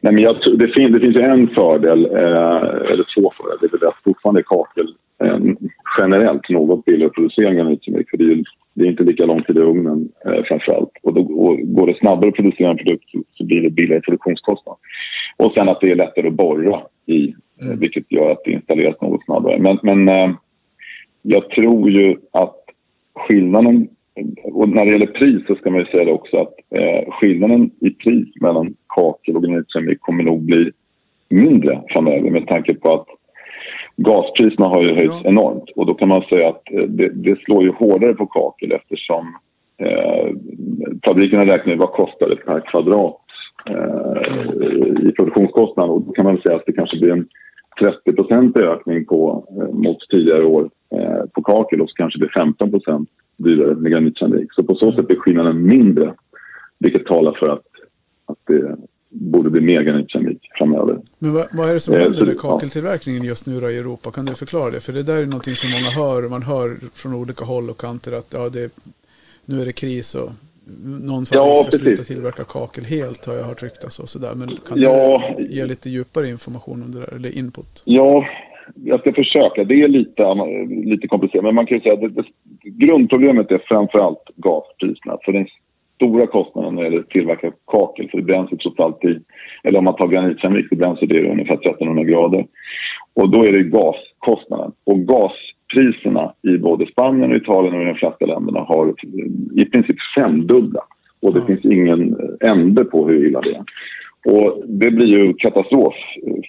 Nej, 0.00 0.12
men 0.12 0.22
jag, 0.22 0.36
det, 0.58 0.68
fin, 0.76 0.92
det 0.92 1.00
finns 1.00 1.16
en 1.16 1.48
fördel, 1.48 2.04
eh, 2.04 2.92
eller 2.92 3.06
två 3.14 3.32
fördelar. 3.36 3.58
Det 3.60 3.66
är 3.66 3.78
väl 3.78 3.88
att 3.88 4.04
fortfarande 4.04 4.42
kakel 4.42 4.94
eh, 5.24 5.38
generellt 6.00 6.48
något 6.48 6.84
billigare 6.84 7.10
producering 7.10 7.58
än 7.58 7.68
utemik. 7.68 8.10
För 8.10 8.16
det 8.16 8.24
är, 8.24 8.42
det 8.74 8.84
är 8.84 8.90
inte 8.90 9.02
lika 9.02 9.24
lång 9.26 9.42
tid 9.42 9.56
i 9.56 9.60
ugnen 9.60 10.08
eh, 10.26 10.42
framför 10.44 10.72
allt. 10.72 10.92
Och 11.02 11.14
då 11.14 11.20
och 11.20 11.58
går 11.58 11.86
det 11.86 11.98
snabbare 11.98 12.28
att 12.28 12.34
producera 12.34 12.70
en 12.70 12.76
produkt 12.76 13.04
så 13.34 13.44
blir 13.44 13.62
det 13.62 13.70
billigare 13.70 14.00
produktionskostnad. 14.00 14.76
Och 15.36 15.52
sen 15.56 15.68
att 15.68 15.80
det 15.80 15.90
är 15.90 15.96
lättare 15.96 16.28
att 16.28 16.34
borra 16.34 16.80
i, 17.06 17.34
eh, 17.60 17.66
mm. 17.66 17.78
vilket 17.78 18.12
gör 18.12 18.30
att 18.30 18.44
det 18.44 18.50
installeras 18.52 19.00
något 19.00 19.24
snabbare. 19.24 19.58
Men, 19.58 19.78
men 19.82 20.08
eh, 20.08 20.34
jag 21.22 21.50
tror 21.50 21.90
ju 21.90 22.16
att 22.32 22.56
skillnaden 23.14 23.88
och 24.42 24.68
när 24.68 24.84
det 24.84 24.92
gäller 24.92 25.06
pris 25.06 25.46
så 25.46 25.54
ska 25.54 25.70
man 25.70 25.80
ju 25.80 25.86
säga 25.86 26.04
det 26.04 26.12
också 26.12 26.36
att 26.36 26.54
eh, 26.70 27.12
skillnaden 27.12 27.70
i 27.80 27.90
pris 27.90 28.28
mellan 28.40 28.74
kakel 28.88 29.36
och 29.36 29.42
granitkeramik 29.42 30.00
kommer 30.00 30.24
nog 30.24 30.42
bli 30.42 30.70
mindre 31.28 31.82
framöver 31.88 32.30
med 32.30 32.46
tanke 32.46 32.74
på 32.74 32.94
att 32.94 33.06
gaspriserna 33.98 34.68
har 34.68 34.82
ju 34.82 34.94
höjts 34.94 35.20
ja. 35.24 35.30
enormt 35.30 35.70
och 35.76 35.86
då 35.86 35.94
kan 35.94 36.08
man 36.08 36.22
säga 36.22 36.48
att 36.48 36.62
eh, 36.72 36.82
det, 36.82 37.08
det, 37.08 37.40
slår 37.40 37.62
ju 37.62 37.72
hårdare 37.72 38.14
på 38.14 38.26
kakel 38.26 38.72
eftersom 38.72 39.36
eh, 39.78 40.34
fabrikerna 41.06 41.44
räknar 41.44 41.72
ju 41.72 41.78
vad 41.78 41.92
kostar 41.92 42.28
det 42.28 42.36
per 42.36 42.60
kvadrat 42.60 43.16
eh, 43.70 45.08
i 45.08 45.12
produktionskostnad 45.12 45.90
och 45.90 46.02
då 46.02 46.12
kan 46.12 46.24
man 46.24 46.38
säga 46.38 46.56
att 46.56 46.66
det 46.66 46.72
kanske 46.72 46.98
blir 46.98 47.12
en 47.12 47.28
30 47.80 48.58
ökning 48.58 49.04
på, 49.04 49.46
eh, 49.60 49.74
mot 49.74 49.98
tidigare 50.10 50.44
år 50.44 50.70
eh, 50.94 51.26
på 51.34 51.42
kakel 51.42 51.80
och 51.80 51.90
så 51.90 51.94
kanske 51.94 52.18
det 52.18 52.26
blir 52.26 52.42
15% 52.88 53.06
dyrare 53.36 53.74
med 53.74 53.92
granitkeramik. 53.92 54.52
Så 54.52 54.62
på 54.62 54.74
så 54.74 54.92
sätt 54.92 55.10
är 55.10 55.16
skillnaden 55.16 55.66
mindre, 55.66 56.14
vilket 56.78 57.06
talar 57.06 57.32
för 57.32 57.48
att, 57.48 57.66
att 58.26 58.38
det 58.46 58.76
borde 59.10 59.50
bli 59.50 59.60
mer 59.60 59.82
granitkeramik 59.82 60.38
framöver. 60.58 60.98
Men 61.18 61.32
vad, 61.32 61.46
vad, 61.52 61.70
är 61.70 61.74
det 61.74 61.80
som 61.80 61.94
eh, 61.94 62.00
händer 62.00 62.26
med 62.26 62.38
kakeltillverkningen 62.38 63.24
just 63.24 63.46
nu 63.46 63.60
då 63.60 63.70
i 63.70 63.78
Europa? 63.78 64.10
Kan 64.10 64.24
du 64.24 64.34
förklara 64.34 64.70
det? 64.70 64.80
För 64.80 64.92
det 64.92 65.02
där 65.02 65.16
är 65.16 65.26
någonting 65.26 65.56
som 65.56 65.70
många 65.70 65.90
hör. 65.90 66.28
Man 66.28 66.42
hör 66.42 66.76
från 66.94 67.14
olika 67.14 67.44
håll 67.44 67.70
och 67.70 67.80
kanter 67.80 68.12
att 68.12 68.34
ja, 68.34 68.48
det, 68.48 68.72
nu 69.44 69.60
är 69.60 69.66
det 69.66 69.72
kris 69.72 70.14
och 70.14 70.30
någon 70.84 71.26
som 71.26 71.36
ja, 71.36 71.64
ska 71.68 71.78
sluta 71.78 72.02
tillverka 72.02 72.44
kakel 72.44 72.84
helt 72.84 73.26
har 73.26 73.34
jag 73.34 73.44
hört 73.44 73.62
ryktas 73.62 73.98
och 73.98 74.08
sådär. 74.08 74.34
Men 74.36 74.48
kan 74.68 74.80
ja, 74.80 75.34
du 75.38 75.46
ge 75.46 75.66
lite 75.66 75.90
djupare 75.90 76.28
information 76.28 76.82
om 76.82 76.92
det 76.92 77.00
där, 77.00 77.14
eller 77.14 77.38
input? 77.38 77.82
Ja, 77.84 78.26
jag 78.74 79.00
ska 79.00 79.12
försöka. 79.12 79.64
Det 79.64 79.74
är 79.74 79.88
lite, 79.88 80.34
lite 80.90 81.08
komplicerat, 81.08 81.44
men 81.44 81.54
man 81.54 81.66
kan 81.66 81.76
ju 81.76 81.82
säga 81.82 81.94
att 81.94 82.26
grundproblemet 82.62 83.50
är 83.50 83.62
framför 83.68 83.98
allt 83.98 84.22
gaspriserna. 84.36 85.18
För 85.24 85.32
den 85.32 85.46
stora 85.98 86.26
kostnaden 86.26 86.74
när 86.74 86.82
det 86.82 86.88
gäller 86.88 87.00
att 87.00 87.10
tillverka 87.10 87.52
kakel, 87.66 88.08
för 88.10 88.18
det 88.18 88.24
bränns 88.24 88.52
ju 88.52 88.56
trots 88.56 88.80
allt 88.80 89.04
i, 89.04 89.20
eller 89.64 89.78
om 89.78 89.84
man 89.84 89.96
tar 89.96 90.08
granitkeramik, 90.08 90.66
det 90.70 90.76
bränns 90.76 91.00
det 91.00 91.30
ungefär 91.30 91.54
1300 91.54 92.04
grader. 92.04 92.46
Och 93.14 93.30
då 93.30 93.44
är 93.44 93.52
det 93.52 93.62
gaskostnaden. 93.62 94.72
Och 94.84 94.98
gaspriserna 95.00 96.32
i 96.42 96.58
både 96.58 96.86
Spanien 96.86 97.30
och 97.30 97.36
Italien 97.36 97.74
och 97.74 97.82
i 97.82 97.84
de 97.84 97.94
flesta 97.94 98.26
länderna 98.26 98.60
har 98.60 98.94
i 99.56 99.64
princip 99.64 99.96
femdubblats. 100.18 100.88
Och 101.22 101.32
det 101.32 101.40
mm. 101.40 101.46
finns 101.46 101.64
ingen 101.64 102.16
ände 102.40 102.84
på 102.84 103.08
hur 103.08 103.26
illa 103.26 103.40
det 103.40 103.54
är. 103.54 103.64
Och 104.26 104.62
det 104.66 104.90
blir 104.90 105.06
ju 105.06 105.34
katastrof 105.34 105.94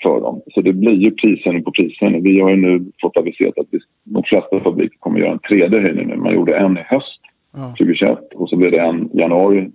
för 0.04 0.22
dem. 0.22 0.42
Så 0.54 0.62
det 0.62 0.74
blir 0.74 0.94
ju 0.94 1.12
prishöjning 1.12 1.64
på 1.64 1.72
prishöjning. 1.72 2.24
Vi 2.24 2.40
har 2.40 2.50
ju 2.50 2.56
nu 2.56 2.86
fått 3.02 3.18
aviserat 3.18 3.58
att 3.58 3.68
de 4.04 4.24
flesta 4.24 4.60
fabriker 4.60 4.98
kommer 5.00 5.20
göra 5.20 5.32
en 5.32 5.40
tredje 5.40 5.82
höjning 5.82 6.08
nu. 6.08 6.16
Man 6.16 6.34
gjorde 6.34 6.58
en 6.58 6.78
i 6.78 6.82
höst 6.86 7.19
ja. 7.52 7.68
2021 7.70 8.20
och 8.36 8.50
så 8.50 8.56
blev 8.56 8.72
det 8.72 8.82
en 8.82 9.10
januari 9.14 9.72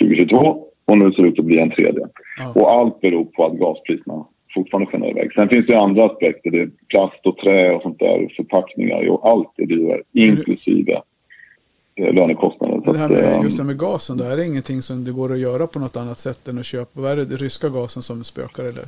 2022 0.00 0.38
och 0.84 0.98
nu 0.98 1.12
ser 1.12 1.22
det 1.22 1.28
ut 1.28 1.38
att 1.38 1.44
bli 1.44 1.58
en 1.58 1.70
tredje. 1.70 2.06
Ja. 2.38 2.52
Och 2.54 2.72
allt 2.72 3.00
beror 3.00 3.24
på 3.24 3.46
att 3.46 3.58
gaspriserna 3.58 4.26
fortfarande 4.54 4.90
skenar 4.90 5.10
iväg. 5.10 5.32
Sen 5.32 5.48
finns 5.48 5.66
det 5.66 5.78
andra 5.78 6.04
aspekter. 6.04 6.50
Det 6.50 6.60
är 6.60 6.70
plast 6.88 7.26
och 7.26 7.36
trä 7.36 7.74
och 7.74 7.82
sånt 7.82 7.98
där, 7.98 8.32
förpackningar 8.36 9.08
och 9.08 9.28
allt 9.28 9.52
är 9.56 9.66
dyrare, 9.66 10.02
inklusive 10.12 11.02
Eh, 11.98 12.14
lönekostnaden. 12.14 12.82
Det 12.84 12.98
här 12.98 13.08
med, 13.08 13.24
eh, 13.24 13.42
just 13.42 13.56
det 13.56 13.62
här 13.62 13.66
med 13.66 13.78
gasen, 13.78 14.16
då, 14.16 14.24
är 14.24 14.36
det 14.36 14.46
ingenting 14.46 14.82
som 14.82 15.04
det 15.04 15.12
går 15.12 15.32
att 15.32 15.38
göra 15.38 15.66
på 15.66 15.78
något 15.78 15.96
annat 15.96 16.18
sätt 16.18 16.48
än 16.48 16.58
att 16.58 16.66
köpa? 16.66 17.00
Vad 17.00 17.12
är 17.12 17.16
det, 17.16 17.24
den 17.24 17.38
ryska 17.38 17.68
gasen 17.68 18.02
som 18.02 18.24
spökar 18.24 18.64
eller? 18.64 18.84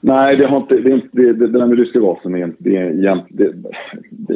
Nej, 0.00 0.36
det, 0.36 0.46
har 0.46 0.56
inte, 0.56 0.74
det, 0.74 0.90
inte, 0.90 1.08
det, 1.12 1.32
det, 1.32 1.46
det 1.46 1.58
där 1.58 1.66
med 1.66 1.78
ryska 1.78 1.98
gasen 1.98 2.34
är, 2.34 2.52
det, 2.58 2.76
är, 2.76 3.24
det, 3.28 3.52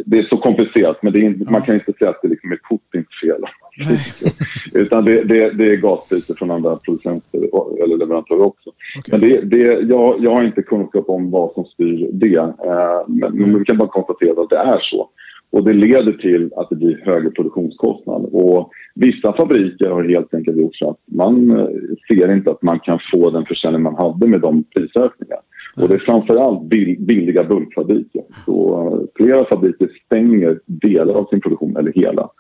det, 0.07 0.19
är 0.19 0.23
så 0.23 0.37
komplicerat. 0.37 1.03
Men 1.03 1.17
är, 1.17 1.35
ja. 1.39 1.51
man 1.51 1.63
kan 1.63 1.75
inte 1.75 1.93
säga 1.93 2.11
att 2.11 2.23
det 2.23 2.29
liksom 2.29 2.53
är 2.53 2.59
Putins 2.69 3.07
fel. 3.23 3.43
Utan 4.83 5.05
det, 5.05 5.23
det, 5.25 5.51
det 5.51 5.73
är 5.73 5.77
gaspriser 5.77 6.35
från 6.35 6.51
andra 6.51 6.77
producenter 6.77 7.39
eller 7.85 7.97
leverantörer 7.97 8.43
också. 8.43 8.71
Okay. 8.99 9.19
Men 9.19 9.21
det, 9.21 9.41
det, 9.41 9.81
jag, 9.81 10.25
jag 10.25 10.35
har 10.35 10.45
inte 10.45 10.63
kunskap 10.63 11.09
om 11.09 11.31
vad 11.31 11.53
som 11.53 11.65
styr 11.65 12.09
det. 12.13 12.37
Eh, 12.37 13.03
men, 13.09 13.33
men 13.37 13.59
vi 13.59 13.65
kan 13.65 13.79
bara 13.79 13.89
konstatera 13.89 14.43
att 14.43 14.51
det 14.51 14.57
är 14.57 14.79
så. 14.81 15.09
Och 15.53 15.65
det 15.65 15.73
leder 15.73 16.13
till 16.13 16.51
att 16.57 16.71
det 16.71 16.77
blir 16.77 17.03
högre 17.05 17.31
produktionskostnad. 17.31 18.25
Och 18.33 18.71
vissa 18.95 19.33
fabriker 19.33 19.91
har 19.91 20.05
helt 20.05 20.35
enkelt 20.35 20.57
gjort 20.57 20.77
så 20.77 20.91
att 20.91 20.99
man 21.07 21.51
eh, 21.51 21.67
ser 22.09 22.33
inte 22.33 22.51
att 22.51 22.63
man 22.63 22.81
kan 22.81 22.99
få 23.13 23.31
den 23.31 23.47
försäljning 23.47 23.83
man 23.83 23.97
hade 23.97 24.27
med 24.27 24.41
de 24.41 24.65
prisökningar. 24.65 25.39
Och 25.77 25.89
det 25.89 25.95
är 25.95 25.99
framförallt 25.99 26.63
billiga 26.99 27.45
bulkfabriker. 27.45 28.23
Så 28.45 28.87
eh, 28.87 29.09
flera 29.17 29.45
fabriker 29.45 29.91
stänger 30.07 30.61
delar 30.67 31.15
av 31.15 31.27
sin 31.27 31.41
produktion, 31.41 31.77
eller 31.77 31.93
hela, 31.93 32.31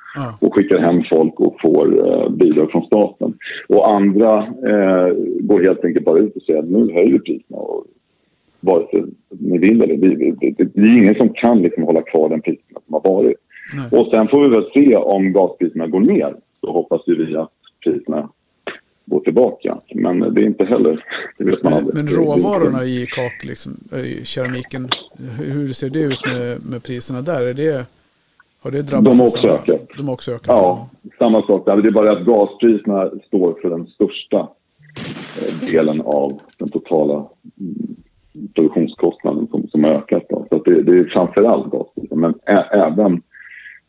och 0.40 0.54
skickar 0.54 0.80
hem 0.80 1.02
folk 1.10 1.40
och 1.40 1.56
får 1.62 1.86
uh, 1.86 2.30
bidrag 2.30 2.70
från 2.70 2.86
staten. 2.86 3.34
Och 3.68 3.94
andra 3.94 4.38
uh, 4.46 5.14
går 5.40 5.62
helt 5.62 5.84
enkelt 5.84 6.04
bara 6.04 6.18
ut 6.18 6.36
och 6.36 6.42
säger 6.42 6.58
att 6.58 6.68
nu 6.68 6.92
höjer 6.92 7.18
priserna 7.18 7.58
och 7.58 7.84
vare 8.60 8.86
sig 8.90 9.04
ni 9.28 9.58
vill 9.58 9.82
eller 9.82 9.96
vi. 9.96 10.34
Det, 10.40 10.64
det, 10.74 10.80
är 10.80 10.98
ingen 10.98 11.14
som 11.14 11.28
kan 11.28 11.62
liksom 11.62 11.82
hålla 11.82 12.02
kvar 12.02 12.28
den 12.28 12.40
priserna 12.40 12.80
som 12.86 12.94
har 12.94 13.14
varit. 13.14 13.36
Nej. 13.76 14.00
Och 14.00 14.06
sen 14.06 14.28
får 14.28 14.42
vi 14.42 14.48
väl 14.48 14.70
se 14.74 14.96
om 14.96 15.32
gaspriserna 15.32 15.86
går 15.86 16.00
ner. 16.00 16.36
Så 16.60 16.72
hoppas 16.72 17.02
vi 17.06 17.36
att 17.36 17.50
priserna 17.84 18.28
går 19.04 19.20
tillbaka. 19.20 19.78
Men 19.94 20.34
det 20.34 20.40
är 20.40 20.46
inte 20.46 20.64
heller, 20.64 21.04
det 21.38 21.44
vet 21.44 21.62
man 21.62 21.72
aldrig. 21.72 21.94
Men 21.94 22.08
råvarorna 22.08 22.84
i 22.84 23.06
kak, 23.06 23.44
liksom, 23.44 23.72
i 24.04 24.24
keramiken, 24.24 24.88
hur 25.38 25.72
ser 25.72 25.90
det 25.90 26.00
ut 26.00 26.26
med, 26.26 26.66
med 26.66 26.82
priserna 26.82 27.22
där? 27.22 27.42
Är 27.42 27.54
det, 27.54 27.86
har 28.62 28.70
det 28.70 28.82
drabbats? 28.82 29.18
De 29.18 29.20
har 29.20 29.28
också 29.28 29.40
samma, 29.40 29.52
ökat. 29.52 29.88
De 29.96 30.06
har 30.06 30.14
också 30.14 30.30
ökat? 30.30 30.46
Ja, 30.48 30.88
samma 31.18 31.42
sak. 31.42 31.66
Det 31.66 31.72
är 31.72 31.90
bara 31.90 32.12
att 32.12 32.26
gaspriserna 32.26 33.10
står 33.26 33.58
för 33.62 33.70
den 33.70 33.86
största 33.86 34.38
eh, 34.38 35.72
delen 35.72 36.00
av 36.00 36.32
den 36.58 36.68
totala 36.68 37.26
produktionskostnaden 38.54 39.46
som, 39.50 39.68
som 39.68 39.84
har 39.84 39.90
ökat. 39.90 40.26
Då. 40.28 40.46
Så 40.48 40.58
det, 40.58 40.82
det 40.82 40.92
är 40.92 41.04
framförallt 41.04 41.70
gaspriset, 41.70 42.18
men 42.18 42.34
ä, 42.46 42.64
även 42.72 43.22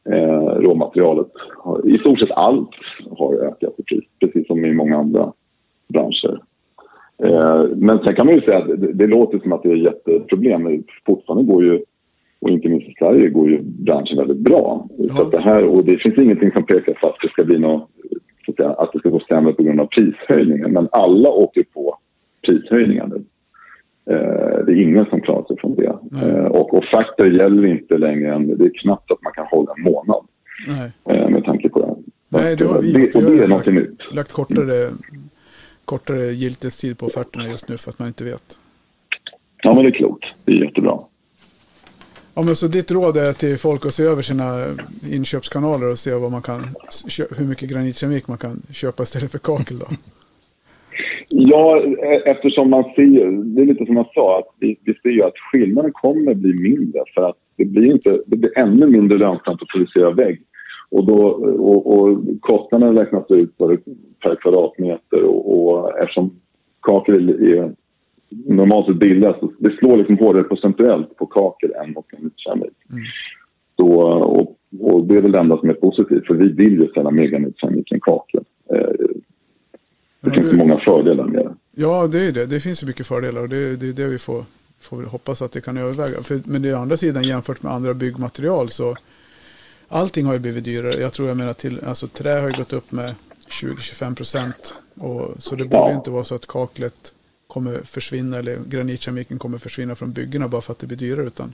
eh, 0.09 0.61
råmaterialet. 0.61 1.31
Har, 1.57 1.89
I 1.89 1.97
stort 1.97 2.19
sett 2.19 2.31
allt 2.31 2.69
har 3.17 3.33
ökat 3.35 3.72
precis 4.27 4.47
som 4.47 4.65
i 4.65 4.73
många 4.73 4.97
andra 4.97 5.33
branscher. 5.87 6.41
Eh, 7.23 7.65
men 7.75 7.99
sen 7.99 8.15
kan 8.15 8.25
man 8.25 8.35
ju 8.35 8.41
säga 8.41 8.57
att 8.57 8.97
det, 8.97 9.07
låter 9.07 9.39
som 9.39 9.53
att 9.53 9.63
det 9.63 9.69
är 9.69 9.75
jätteproblem. 9.75 10.63
Men 10.63 10.83
fortfarande 11.05 11.53
går 11.53 11.63
ju, 11.63 11.81
och 12.41 12.49
inte 12.49 12.69
minst 12.69 12.87
i 12.87 12.93
Sverige, 12.99 13.29
går 13.29 13.49
ju 13.49 13.59
branschen 13.61 14.17
väldigt 14.17 14.37
bra. 14.37 14.87
Ja. 14.97 15.15
Så 15.15 15.29
det 15.29 15.39
här, 15.39 15.63
och 15.63 15.85
det 15.85 15.97
finns 15.97 16.17
ingenting 16.17 16.51
som 16.51 16.65
pekar 16.65 16.93
på 16.93 17.07
att 17.07 17.15
det 17.21 17.29
ska 17.29 17.43
bli 17.43 17.59
något, 17.59 17.89
att 18.57 18.91
det 18.93 18.99
ska 18.99 19.09
gå 19.09 19.19
sämre 19.19 19.53
på 19.53 19.63
grund 19.63 19.79
av 19.79 19.85
prishöjningen. 19.85 20.71
Men 20.71 20.87
alla 20.91 21.29
åker 21.29 21.63
på 21.73 21.97
prishöjningar 22.47 23.07
nu. 23.07 23.23
Eh, 24.13 24.65
det 24.65 24.71
är 24.71 24.81
ingen 24.81 25.05
som 25.05 25.21
klarar 25.21 25.43
sig 25.43 25.57
från 25.59 25.75
det. 25.75 25.95
Eh, 26.21 26.45
och 26.45 26.73
offerter 26.73 27.31
gäller 27.31 27.65
inte 27.65 27.97
längre 27.97 28.33
än, 28.33 28.57
det 28.57 28.65
är 28.65 28.79
knappt 28.81 29.11
att 29.11 29.21
man 29.23 29.33
kan 29.33 29.45
hålla 29.45 29.73
en 29.77 29.83
månad. 29.83 30.23
Nej. 30.67 31.31
Med 31.31 31.43
tanke. 31.43 31.69
Nej, 32.33 32.55
det 32.55 32.65
har 32.65 32.81
vi 32.81 32.93
är 33.39 33.47
något 33.47 33.65
nytt. 33.65 33.99
lagt 34.13 34.31
kortare, 34.31 34.91
kortare 35.85 36.25
giltighetstid 36.25 36.97
på 36.97 37.05
offerterna 37.05 37.47
just 37.47 37.69
nu 37.69 37.77
för 37.77 37.89
att 37.89 37.99
man 37.99 38.07
inte 38.07 38.23
vet. 38.23 38.59
Ja, 39.63 39.73
men 39.73 39.83
det 39.83 39.89
är 39.89 39.97
klokt. 39.97 40.25
Det 40.45 40.51
är 40.51 40.65
jättebra. 40.65 40.99
Ja, 42.35 42.41
men 42.41 42.55
så 42.55 42.67
ditt 42.67 42.91
råd 42.91 43.17
är 43.17 43.33
till 43.33 43.57
folk 43.57 43.85
att 43.85 43.93
se 43.93 44.03
över 44.03 44.21
sina 44.21 44.65
inköpskanaler 45.11 45.91
och 45.91 45.99
se 45.99 46.13
vad 46.13 46.31
man 46.31 46.41
kan, 46.41 46.61
hur 47.37 47.45
mycket 47.45 47.69
granitkeramik 47.69 48.27
man 48.27 48.37
kan 48.37 48.61
köpa 48.73 49.03
istället 49.03 49.31
för 49.31 49.39
kakel 49.39 49.79
då? 49.79 49.85
Ja, 51.35 51.79
e- 51.79 52.21
eftersom 52.25 52.69
man 52.69 52.83
ser, 52.83 53.31
det 53.55 53.61
är 53.61 53.65
lite 53.65 53.85
som 53.85 53.95
jag 53.95 54.09
sa, 54.13 54.39
att 54.39 54.55
vi, 54.59 54.79
vi 54.83 54.93
ser 54.93 55.09
ju 55.09 55.23
att 55.23 55.37
skillnaden 55.51 55.91
kommer 55.93 56.33
bli 56.33 56.53
mindre 56.53 57.03
för 57.13 57.29
att 57.29 57.35
det 57.57 57.65
blir, 57.65 57.91
inte, 57.91 58.19
det 58.27 58.35
blir 58.37 58.57
ännu 58.57 58.87
mindre 58.87 59.17
lönsamt 59.17 59.61
att 59.61 59.67
producera 59.67 60.11
vägg. 60.11 60.41
Och, 60.93 61.05
då, 61.05 61.27
och, 61.59 61.93
och 61.93 62.19
kostnaden 62.41 62.97
räknas 62.97 63.31
ut 63.31 63.57
per 64.23 64.35
kvadratmeter 64.35 65.23
och, 65.23 65.53
och 65.53 65.99
eftersom 65.99 66.31
kakel 66.81 67.29
är 67.29 67.73
normalt 68.29 68.85
sett 68.85 68.99
billigast. 68.99 69.39
Det 69.59 69.71
slår 69.71 69.97
liksom 69.97 70.17
hårdare 70.17 70.43
procentuellt 70.43 71.17
på 71.17 71.25
kakel 71.25 71.71
än 71.83 71.93
mot 71.93 72.07
granitkeramik. 72.07 72.73
Mm. 72.91 73.03
Så, 73.77 73.85
och, 74.11 74.57
och, 74.79 75.05
det 75.05 75.15
är 75.15 75.21
väl 75.21 75.31
det 75.31 75.39
enda 75.39 75.57
som 75.57 75.69
är 75.69 75.73
positivt 75.73 76.27
för 76.27 76.33
vi 76.33 76.51
vill 76.51 76.73
ju 76.73 76.87
sälja 76.87 77.11
mer 77.11 77.27
granitkeramik 77.27 77.91
än 77.91 77.99
kakel. 77.99 78.43
Eh, 78.73 79.07
det 80.21 80.31
finns 80.31 80.51
du... 80.51 80.57
många 80.57 80.79
fördelar 80.79 81.23
med 81.23 81.45
det. 81.45 81.53
Ja, 81.75 82.07
det 82.07 82.19
är 82.19 82.31
det. 82.31 82.45
Det 82.45 82.59
finns 82.59 82.83
ju 82.83 82.87
mycket 82.87 83.07
fördelar 83.07 83.41
och 83.41 83.49
det, 83.49 83.75
det 83.75 83.89
är 83.89 83.93
det 83.93 84.07
vi 84.07 84.17
får, 84.17 84.43
får 84.79 85.03
hoppas 85.03 85.41
att 85.41 85.51
det 85.51 85.61
kan 85.61 85.77
överväga. 85.77 86.21
För, 86.21 86.39
men 86.45 86.61
det 86.61 86.69
är 86.69 86.75
å 86.75 86.77
andra 86.77 86.97
sidan 86.97 87.23
jämfört 87.23 87.63
med 87.63 87.73
andra 87.73 87.93
byggmaterial 87.93 88.69
så 88.69 88.95
allting 89.93 90.25
har 90.25 90.33
ju 90.33 90.39
blivit 90.39 90.63
dyrare. 90.63 91.01
Jag 91.01 91.13
tror 91.13 91.27
jag 91.27 91.37
menar 91.37 91.53
till, 91.53 91.79
alltså 91.85 92.07
trä 92.07 92.39
har 92.39 92.49
ju 92.49 92.57
gått 92.57 92.73
upp 92.73 92.91
med 92.91 93.15
20-25 93.47 94.15
procent. 94.15 94.77
Så 95.37 95.55
det 95.55 95.65
borde 95.65 95.91
ja. 95.91 95.93
inte 95.93 96.11
vara 96.11 96.23
så 96.23 96.35
att 96.35 96.47
kaklet 96.47 97.13
kommer 97.47 97.77
försvinna 97.77 98.37
eller 98.37 98.57
granitkeramiken 98.69 99.39
kommer 99.39 99.57
försvinna 99.57 99.95
från 99.95 100.11
byggena 100.11 100.47
bara 100.47 100.61
för 100.61 100.71
att 100.71 100.79
det 100.79 100.87
blir 100.87 100.97
dyrare 100.97 101.27
utan 101.27 101.53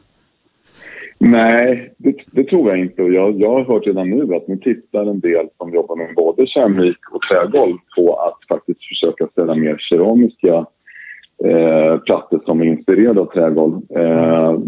Nej, 1.22 1.94
det, 1.98 2.16
det, 2.32 2.44
tror 2.44 2.70
jag 2.70 2.80
inte. 2.80 3.02
Jag, 3.02 3.40
jag 3.40 3.50
har 3.50 3.64
hört 3.64 3.88
redan 3.88 4.10
nu 4.10 4.36
att 4.36 4.48
nu 4.48 4.58
tittar 4.58 5.06
en 5.06 5.20
del 5.20 5.48
som 5.58 5.74
jobbar 5.74 5.96
med 5.96 6.16
både 6.16 6.48
keramik 6.48 6.98
och 7.12 7.22
trägolv 7.22 7.78
på 7.96 8.16
att 8.16 8.48
faktiskt 8.48 8.80
försöka 8.84 9.28
ställa 9.28 9.56
mer 9.56 9.78
keramiska 9.80 10.66
eh, 11.46 11.98
plattor 11.98 12.42
som 12.46 12.62
är 12.62 12.66
inspirerade 12.66 13.22
av 13.22 13.26
trägolv. 13.26 13.82
Eh, 13.90 14.60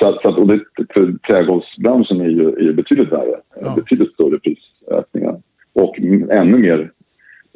så, 0.00 0.18
så, 0.22 0.40
och 0.40 0.46
det, 0.46 0.60
för 0.94 1.12
trägolvsbranschen 1.28 2.20
är 2.20 2.28
ju, 2.28 2.48
är 2.48 2.62
ju 2.62 2.72
betydligt 2.72 3.12
värre. 3.12 3.40
Ja. 3.60 3.74
Betydligt 3.76 4.12
större 4.12 4.38
prisökningar. 4.38 5.40
Och 5.72 5.98
ännu 6.30 6.58
mer 6.58 6.90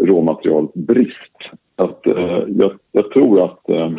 råmaterialbrist. 0.03 1.37
Att, 1.77 2.07
eh, 2.07 2.45
jag, 2.49 2.73
jag, 2.93 3.11
tror 3.11 3.45
att 3.45 3.69
eh, 3.69 3.91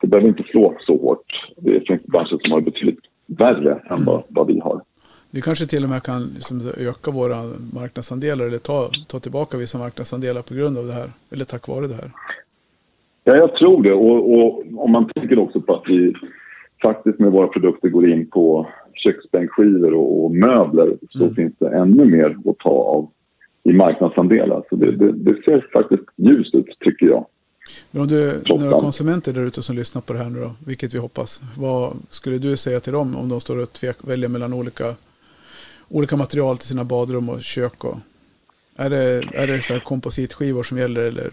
det 0.00 0.06
behöver 0.06 0.28
inte 0.28 0.42
slå 0.42 0.76
så 0.86 0.96
hårt. 0.96 1.52
Det 1.56 1.86
finns 1.86 2.02
branscher 2.02 2.38
som 2.42 2.52
har 2.52 2.60
betydligt 2.60 3.00
värre 3.26 3.72
än 3.72 3.92
mm. 3.92 4.04
vad, 4.04 4.22
vad, 4.28 4.46
vi 4.46 4.60
har. 4.60 4.80
Vi 5.30 5.42
kanske 5.42 5.66
till 5.66 5.84
och 5.84 5.90
med 5.90 6.02
kan 6.02 6.22
liksom 6.22 6.60
öka 6.76 7.10
våra 7.10 7.36
marknadsandelar 7.74 8.46
eller 8.46 8.58
ta, 8.58 8.90
ta 9.08 9.20
tillbaka 9.20 9.56
vissa 9.56 9.78
marknadsandelar 9.78 10.42
på 10.42 10.54
grund 10.54 10.78
av 10.78 10.86
det 10.86 10.92
här. 10.92 11.08
Eller 11.30 11.44
tack 11.44 11.68
vare 11.68 11.86
det 11.86 11.94
här. 11.94 12.10
Ja, 13.24 13.36
jag 13.36 13.54
tror 13.54 13.82
det. 13.82 13.94
Och, 13.94 14.34
och 14.34 14.64
om 14.84 14.92
man 14.92 15.08
tänker 15.08 15.38
också 15.38 15.60
på 15.60 15.74
att 15.74 15.82
vi 15.86 16.14
faktiskt 16.82 17.18
med 17.18 17.32
våra 17.32 17.46
produkter 17.46 17.88
går 17.88 18.10
in 18.10 18.30
på 18.30 18.66
köksbänkskivor 18.94 19.94
och, 19.94 20.24
och 20.24 20.30
möbler 20.30 20.96
så 21.10 21.22
mm. 21.22 21.34
finns 21.34 21.54
det 21.58 21.68
ännu 21.68 22.04
mer 22.04 22.36
att 22.50 22.58
ta 22.58 22.70
av 22.70 23.10
i 23.62 23.72
marknadsandelar. 23.72 24.62
Så 24.68 24.76
det, 24.76 24.96
det, 24.96 25.12
det 25.12 25.42
ser 25.44 25.70
faktiskt 25.72 26.02
ljust 26.16 26.54
ut, 26.54 26.76
tycker 26.80 27.06
jag. 27.06 27.26
Men 27.90 28.02
om 28.02 28.08
du, 28.08 28.40
några 28.46 28.80
konsumenter 28.80 29.32
där 29.32 29.46
ute 29.46 29.62
som 29.62 29.76
lyssnar 29.76 30.02
på 30.02 30.12
det 30.12 30.18
här 30.18 30.30
nu 30.30 30.40
då, 30.40 30.50
vilket 30.66 30.94
vi 30.94 30.98
hoppas. 30.98 31.42
Vad 31.56 31.96
skulle 32.08 32.38
du 32.38 32.56
säga 32.56 32.80
till 32.80 32.92
dem 32.92 33.16
om 33.16 33.28
de 33.28 33.40
står 33.40 33.62
och 33.62 33.72
tvek, 33.72 33.96
väljer 34.00 34.28
mellan 34.28 34.52
olika, 34.52 34.94
olika 35.88 36.16
material 36.16 36.58
till 36.58 36.68
sina 36.68 36.84
badrum 36.84 37.28
och 37.28 37.42
kök? 37.42 37.84
Och, 37.84 37.96
är 38.76 38.90
det, 38.90 39.24
är 39.34 39.46
det 39.46 39.62
så 39.62 39.72
här 39.72 39.80
kompositskivor 39.80 40.62
som 40.62 40.78
gäller 40.78 41.02
eller 41.02 41.30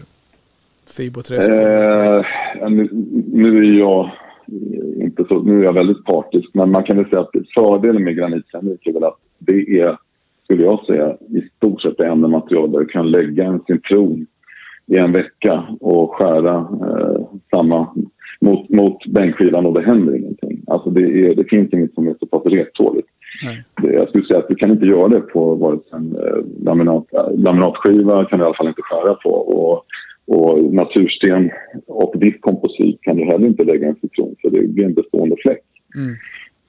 fiberträsk? 0.86 1.48
Eh, 1.48 2.24
nu, 2.70 2.88
nu, 3.32 3.58
är 3.58 3.78
jag 3.78 4.10
inte 4.96 5.24
så, 5.28 5.42
nu 5.42 5.60
är 5.60 5.64
jag 5.64 5.72
väldigt 5.72 6.04
partisk, 6.04 6.48
men 6.52 6.70
man 6.70 6.84
kan 6.84 6.96
väl 6.96 7.08
säga 7.08 7.20
att 7.20 7.30
fördelen 7.54 8.04
med 8.04 8.16
granitkeramik 8.16 8.86
är 8.86 8.92
väl 8.92 9.04
att 9.04 9.18
det 9.38 9.80
är, 9.80 9.96
skulle 10.44 10.62
jag 10.62 10.84
säga, 10.86 11.16
i 11.28 11.48
stort 11.56 11.82
sett 11.82 11.98
det 11.98 12.06
enda 12.06 12.28
material 12.28 12.72
där 12.72 12.80
du 12.80 12.86
kan 12.86 13.10
lägga 13.10 13.44
en 13.44 13.60
citron 13.66 14.26
i 14.86 14.96
en 14.96 15.12
vecka 15.12 15.64
och 15.80 16.14
skära 16.14 16.56
eh, 16.56 17.20
samma 17.50 17.94
mot, 18.40 18.68
mot 18.68 19.06
bänkskivan 19.06 19.66
och 19.66 19.74
det 19.74 19.82
händer 19.82 20.16
ingenting. 20.16 20.62
Alltså 20.66 20.90
det, 20.90 21.00
är, 21.00 21.34
det 21.34 21.44
finns 21.44 21.72
inget 21.72 21.94
som 21.94 22.08
är 22.08 22.14
så 22.20 22.26
pass 22.26 22.42
rettåligt. 22.44 23.08
Jag 23.82 24.08
skulle 24.08 24.24
säga 24.24 24.38
att 24.38 24.48
du 24.48 24.54
kan 24.54 24.70
inte 24.70 24.86
göra 24.86 25.08
det 25.08 25.20
på 25.20 25.54
vare 25.54 25.76
sig 25.76 25.98
en 25.98 26.16
eh, 26.16 26.64
laminat, 26.64 27.04
laminatskiva 27.36 28.24
kan 28.24 28.38
du 28.38 28.44
i 28.44 28.46
alla 28.46 28.56
fall 28.56 28.68
inte 28.68 28.82
skära 28.82 29.14
på. 29.14 29.30
Och, 29.30 29.84
och 30.32 30.74
natursten 30.74 31.50
och 31.86 32.14
vitt 32.22 32.40
komposit 32.40 32.98
kan 33.02 33.16
du 33.16 33.24
heller 33.24 33.46
inte 33.46 33.64
lägga 33.64 33.88
en 33.88 33.96
citron 34.00 34.36
för 34.42 34.50
det 34.50 34.68
blir 34.68 34.84
en 34.84 34.94
bestående 34.94 35.36
fläck. 35.42 35.64
Mm. 35.96 36.16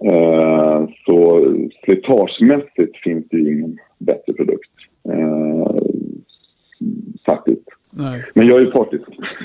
Eh, 0.06 0.90
så 1.06 1.46
slitagemässigt 1.86 2.98
finns 3.04 3.26
det 3.30 3.40
ingen 3.40 3.78
bättre 3.98 4.34
produkt. 4.34 4.72
Eh, 5.10 5.76
faktiskt. 7.26 7.68
Nej. 7.90 8.26
Men 8.34 8.48
jag 8.48 8.58
är 8.58 8.62
ju 8.62 8.72
partisk. 8.72 9.04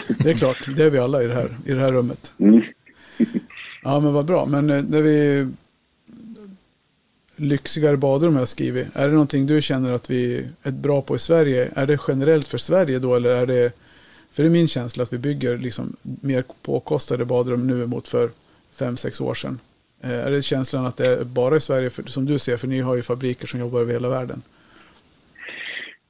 Det 0.22 0.30
är 0.30 0.34
klart, 0.34 0.76
det 0.76 0.84
är 0.84 0.90
vi 0.90 0.98
alla 0.98 1.22
i 1.22 1.26
det 1.26 1.34
här, 1.34 1.48
i 1.66 1.72
det 1.72 1.80
här 1.80 1.92
rummet. 1.92 2.34
Mm. 2.38 2.62
Ja, 3.82 4.00
men 4.00 4.12
vad 4.12 4.26
bra. 4.26 4.46
Men 4.46 4.70
eh, 4.70 4.84
när 4.90 5.02
vi... 5.02 5.46
Lyxigare 7.36 7.96
badrum 7.96 8.32
har 8.32 8.40
jag 8.40 8.48
skrivit. 8.48 8.86
Är 8.94 9.06
det 9.06 9.12
någonting 9.12 9.46
du 9.46 9.62
känner 9.62 9.92
att 9.92 10.10
vi 10.10 10.46
är 10.62 10.70
bra 10.70 11.02
på 11.02 11.16
i 11.16 11.18
Sverige? 11.18 11.68
Är 11.74 11.86
det 11.86 12.00
generellt 12.08 12.48
för 12.48 12.58
Sverige 12.58 12.98
då 12.98 13.14
eller 13.14 13.30
är 13.30 13.46
det... 13.46 13.72
För 14.30 14.42
det 14.42 14.48
är 14.48 14.52
min 14.52 14.68
känsla 14.68 15.02
att 15.02 15.12
vi 15.12 15.18
bygger 15.18 15.58
liksom 15.58 15.96
mer 16.02 16.44
påkostade 16.62 17.24
badrum 17.24 17.66
nu 17.66 17.86
mot 17.86 18.08
för 18.08 18.28
fem 18.78 18.96
sex 18.96 19.20
år 19.20 19.34
sedan. 19.34 19.58
Eh, 20.02 20.26
är 20.26 20.30
det 20.30 20.42
känslan 20.42 20.86
att 20.86 20.96
det 20.96 21.06
är 21.06 21.24
bara 21.24 21.56
i 21.56 21.60
Sverige, 21.60 21.90
för, 21.90 22.02
som 22.02 22.26
du 22.26 22.38
ser, 22.38 22.56
för 22.56 22.68
ni 22.68 22.80
har 22.80 22.96
ju 22.96 23.02
fabriker 23.02 23.46
som 23.46 23.60
jobbar 23.60 23.80
över 23.80 23.92
hela 23.92 24.08
världen? 24.08 24.42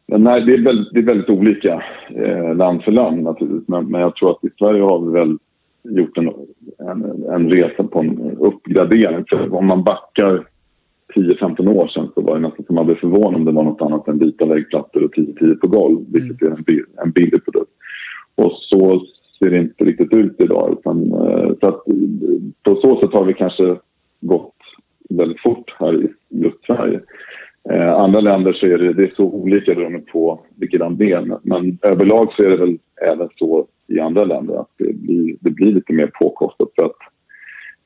Nej, 0.07 0.45
det 0.47 0.53
är 0.53 0.65
väldigt, 0.65 0.93
det 0.93 1.01
är 1.01 1.05
väldigt 1.05 1.31
olika 1.31 1.83
eh, 2.11 2.55
land 2.55 2.83
för 2.83 2.93
land 2.93 3.23
naturligtvis. 3.23 3.69
Men, 3.69 3.87
men, 3.87 4.01
jag 4.01 4.17
tror 4.17 4.31
att 4.31 4.45
i 4.45 4.51
Sverige 4.59 4.83
har 4.83 5.01
vi 5.01 5.13
väl 5.13 5.39
gjort 5.83 6.19
en, 6.19 6.29
en, 6.79 7.25
en 7.35 7.51
resa 7.51 7.85
på 7.85 8.01
en 8.01 8.37
uppgradering. 8.41 9.25
För 9.29 9.55
om 9.55 9.67
man 9.67 9.85
backar 9.85 10.47
10-15 11.15 11.69
år 11.69 11.89
sedan 11.89 12.09
så 12.15 12.21
var 12.21 12.35
det 12.35 12.41
nästan 12.41 12.65
som 12.67 12.75
man 12.75 12.87
blev 12.87 12.97
förvånad 12.97 13.35
om 13.35 13.45
det 13.45 13.53
var 13.53 13.63
något 13.63 13.83
annat 13.83 14.09
än 14.09 14.19
vita 14.19 14.47
väggplattor 14.47 15.05
och 15.05 15.15
10-10 15.15 15.55
på 15.55 15.67
golv, 15.67 15.99
vilket 16.13 16.43
mm. 16.43 16.65
är 16.67 16.73
en, 16.73 16.85
en 17.03 17.11
billig 17.11 17.45
produkt. 17.45 17.73
Och 18.39 18.53
så 18.53 19.07
ser 19.39 19.51
det 19.51 19.59
inte 19.59 19.85
riktigt 19.85 20.13
ut 20.13 20.37
idag. 20.39 20.77
Utan, 20.79 21.13
eh, 21.13 21.53
så 21.61 21.67
att, 21.67 21.85
på 22.63 22.75
så 22.75 23.01
sätt 23.01 23.13
har 23.13 23.25
vi 23.25 23.35
kanske 23.35 23.77
gått 24.21 24.55
väldigt 25.09 25.41
fort 25.41 25.77
här 25.79 26.05
i 26.05 26.09
just 26.29 26.65
Sverige. 26.67 27.01
Eh, 27.71 27.95
andra 27.95 28.21
länder 28.21 28.53
så 28.53 28.67
är 28.67 28.79
det, 28.79 28.93
det 28.93 29.03
är 29.03 29.15
så 29.17 29.25
olika 29.25 29.75
beroende 29.75 29.99
på 29.99 30.41
vilket 30.57 30.81
land 30.81 30.99
det 30.99 31.13
är. 31.13 31.39
Men 31.43 31.79
överlag 31.83 32.33
så 32.33 32.43
är 32.43 32.49
det 32.49 32.57
väl 32.57 32.79
även 33.03 33.29
så 33.37 33.67
i 33.87 34.01
andra 34.01 34.25
länder 34.25 34.61
att 34.61 34.71
det 34.77 34.93
blir, 34.93 35.37
det 35.41 35.51
blir 35.51 35.73
lite 35.73 35.93
mer 35.93 36.11
påkostat. 36.19 36.69
För 36.77 36.85
att 36.85 36.97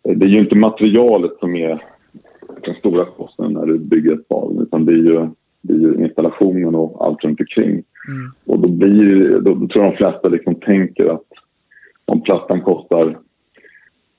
eh, 0.09 0.17
det 0.17 0.27
är 0.27 0.31
ju 0.31 0.39
inte 0.39 0.57
materialet 0.57 1.33
som 1.41 1.57
är 1.57 1.79
den 2.65 2.75
stora 2.75 3.05
kostnaden 3.05 3.53
när 3.53 3.67
du 3.67 3.79
bygger 3.79 4.13
ett 4.13 4.29
bad 4.29 4.63
utan 4.63 4.85
det 4.85 4.93
är 4.93 4.97
ju, 4.97 5.29
det 5.63 5.73
är 5.73 5.79
ju 5.79 6.05
installationen 6.05 6.75
och 6.75 7.07
allt 7.07 7.25
runt 7.25 7.41
omkring. 7.41 7.83
Mm. 8.09 8.33
Och 8.47 8.59
då, 8.59 8.69
blir, 8.69 9.41
då, 9.41 9.55
tror 9.55 9.85
jag 9.85 9.93
de 9.93 9.97
flesta 9.97 10.29
liksom 10.29 10.55
tänker 10.55 11.15
att 11.15 11.27
om 12.05 12.23
plattan 12.23 12.61
kostar 12.61 13.19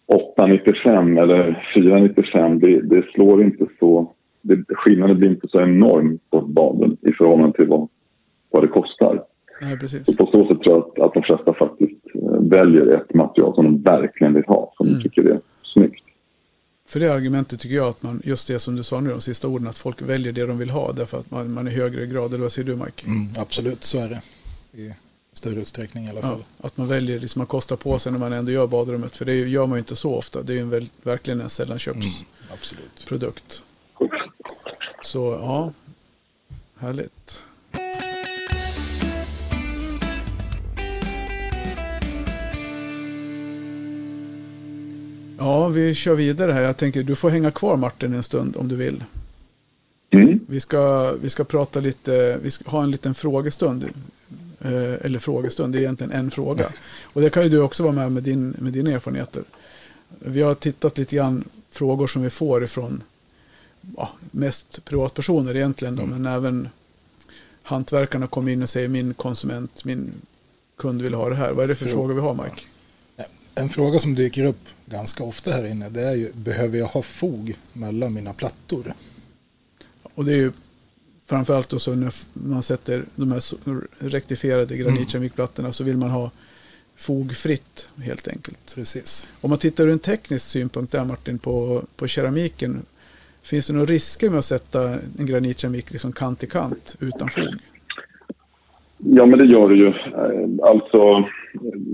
895 0.05 1.17
eller 1.17 1.67
495 1.75 2.59
det, 2.59 2.81
det 2.81 3.05
slår 3.13 3.43
inte 3.43 3.65
så 3.79 4.13
det, 4.41 4.63
skillnaden 4.67 5.17
blir 5.17 5.29
inte 5.29 5.47
så 5.47 5.61
enorm 5.61 6.19
på 6.29 6.41
baden 6.41 6.97
i 7.01 7.11
förhållande 7.11 7.57
till 7.57 7.67
vad, 7.67 7.89
vad 8.49 8.63
det 8.63 8.67
kostar. 8.67 9.23
Nej, 9.61 9.79
precis. 9.79 10.17
på 10.17 10.25
så 10.25 10.47
sätt 10.47 10.61
tror 10.61 10.75
jag 10.75 10.77
att, 10.77 10.99
att 10.99 11.13
de 11.13 11.23
flesta 11.23 11.53
faktiskt 11.53 12.05
eh, 12.15 12.39
väljer 12.39 12.87
ett 12.87 13.13
material 13.13 13.55
som 13.55 13.65
de 13.65 13.81
verkligen 13.81 14.33
vill 14.33 14.43
ha, 14.47 14.73
som 14.77 14.87
mm. 14.87 14.99
de 14.99 15.03
tycker 15.03 15.23
är. 15.23 15.39
För 16.93 16.99
det 16.99 17.13
argumentet 17.13 17.59
tycker 17.59 17.75
jag 17.75 17.87
att 17.87 18.03
man, 18.03 18.21
just 18.25 18.47
det 18.47 18.59
som 18.59 18.75
du 18.75 18.83
sa 18.83 18.99
nu, 18.99 19.09
de 19.09 19.21
sista 19.21 19.47
orden, 19.47 19.67
att 19.67 19.77
folk 19.77 20.01
väljer 20.01 20.33
det 20.33 20.45
de 20.45 20.57
vill 20.57 20.69
ha 20.69 20.91
därför 20.91 21.19
att 21.19 21.31
man, 21.31 21.53
man 21.53 21.67
är 21.67 21.71
högre 21.71 22.05
grad, 22.05 22.33
eller 22.33 22.43
vad 22.43 22.51
säger 22.51 22.65
du 22.65 22.75
Mike? 22.75 23.05
Mm, 23.05 23.29
absolut, 23.37 23.83
så 23.83 23.99
är 23.99 24.09
det. 24.09 24.21
I 24.81 24.93
större 25.33 25.59
utsträckning 25.59 26.05
i 26.05 26.09
alla 26.09 26.21
fall. 26.21 26.43
Ja, 26.57 26.67
att 26.67 26.77
man 26.77 26.87
väljer, 26.87 27.19
liksom 27.19 27.39
man 27.39 27.47
kostar 27.47 27.75
på 27.75 27.99
sig 27.99 28.11
när 28.11 28.19
man 28.19 28.33
ändå 28.33 28.51
gör 28.51 28.67
badrummet, 28.67 29.17
för 29.17 29.25
det 29.25 29.35
gör 29.35 29.67
man 29.67 29.77
ju 29.77 29.79
inte 29.79 29.95
så 29.95 30.15
ofta. 30.15 30.41
Det 30.41 30.53
är 30.53 30.55
ju 30.55 30.61
en 30.61 30.69
väl, 30.69 30.89
verkligen 31.03 31.41
en 31.41 31.49
sällanköpsprodukt. 31.49 33.61
Mm, 33.99 34.11
så 35.03 35.37
ja, 35.41 35.73
härligt. 36.77 37.41
Ja, 45.37 45.67
vi 45.67 45.93
kör 45.93 46.15
vidare 46.15 46.51
här. 46.51 46.61
Jag 46.61 46.77
tänker 46.77 47.03
du 47.03 47.15
får 47.15 47.29
hänga 47.29 47.51
kvar 47.51 47.77
Martin 47.77 48.13
en 48.13 48.23
stund 48.23 48.57
om 48.57 48.67
du 48.67 48.75
vill. 48.75 49.03
Mm. 50.11 50.39
Vi, 50.47 50.59
ska, 50.59 51.11
vi 51.21 51.29
ska 51.29 51.43
prata 51.43 51.79
lite, 51.79 52.39
vi 52.43 52.51
ska 52.51 52.69
ha 52.69 52.83
en 52.83 52.91
liten 52.91 53.13
frågestund. 53.13 53.85
Eh, 54.61 55.05
eller 55.05 55.19
frågestund, 55.19 55.73
det 55.73 55.79
är 55.79 55.81
egentligen 55.81 56.11
en 56.11 56.31
fråga. 56.31 56.67
Och 57.03 57.21
det 57.21 57.29
kan 57.29 57.43
ju 57.43 57.49
du 57.49 57.61
också 57.61 57.83
vara 57.83 57.93
med 57.93 58.11
med, 58.11 58.23
din, 58.23 58.55
med 58.59 58.73
dina 58.73 58.91
erfarenheter. 58.91 59.43
Vi 60.19 60.41
har 60.41 60.55
tittat 60.55 60.97
lite 60.97 61.15
grann 61.15 61.43
frågor 61.69 62.07
som 62.07 62.21
vi 62.21 62.29
får 62.29 62.63
ifrån 62.63 63.03
ja, 63.97 64.09
mest 64.31 64.85
privatpersoner 64.85 65.55
egentligen 65.55 65.95
då, 65.95 66.03
mm. 66.03 66.21
men 66.21 66.33
även 66.33 66.69
hantverkarna 67.63 68.27
kommer 68.27 68.51
in 68.51 68.63
och 68.63 68.69
säger 68.69 68.87
min 68.87 69.13
konsument, 69.13 69.85
min 69.85 70.11
kund 70.77 71.01
vill 71.01 71.13
ha 71.13 71.29
det 71.29 71.35
här. 71.35 71.51
Vad 71.51 71.63
är 71.63 71.67
det 71.67 71.75
för 71.75 71.85
frågor 71.85 72.13
vi 72.13 72.21
har 72.21 72.33
Mike? 72.33 72.61
En 73.55 73.69
fråga 73.69 73.99
som 73.99 74.15
dyker 74.15 74.45
upp 74.45 74.69
ganska 74.85 75.23
ofta 75.23 75.51
här 75.51 75.65
inne 75.65 75.89
det 75.89 76.01
är 76.01 76.15
ju 76.15 76.31
behöver 76.33 76.77
jag 76.77 76.85
ha 76.85 77.01
fog 77.01 77.55
mellan 77.73 78.13
mina 78.13 78.33
plattor? 78.33 78.93
Och 80.03 80.25
det 80.25 80.33
är 80.33 80.37
ju 80.37 80.51
framförallt 81.25 81.69
då 81.69 81.79
så 81.79 81.95
när 81.95 82.13
man 82.33 82.63
sätter 82.63 83.05
de 83.15 83.31
här 83.31 83.41
rektifierade 83.99 84.77
granitkeramikplattorna 84.77 85.71
så 85.71 85.83
vill 85.83 85.97
man 85.97 86.09
ha 86.09 86.31
fogfritt 86.95 87.89
helt 88.03 88.27
enkelt. 88.27 88.75
Precis. 88.75 89.29
Om 89.41 89.49
man 89.49 89.59
tittar 89.59 89.83
ur 89.83 89.91
en 89.91 89.99
teknisk 89.99 90.45
synpunkt 90.45 90.91
där 90.91 91.05
Martin 91.05 91.39
på, 91.39 91.83
på 91.95 92.07
keramiken. 92.07 92.85
Finns 93.43 93.67
det 93.67 93.73
några 93.73 93.85
risker 93.85 94.29
med 94.29 94.39
att 94.39 94.45
sätta 94.45 94.89
en 95.19 95.25
granitkeramik 95.25 95.91
liksom 95.91 96.11
kant 96.11 96.43
i 96.43 96.47
kant 96.47 96.95
utan 96.99 97.29
fog? 97.29 97.55
Ja, 98.97 99.25
men 99.25 99.39
det 99.39 99.45
gör 99.45 99.69
det 99.69 99.75
ju. 99.75 99.93
Alltså, 100.63 101.29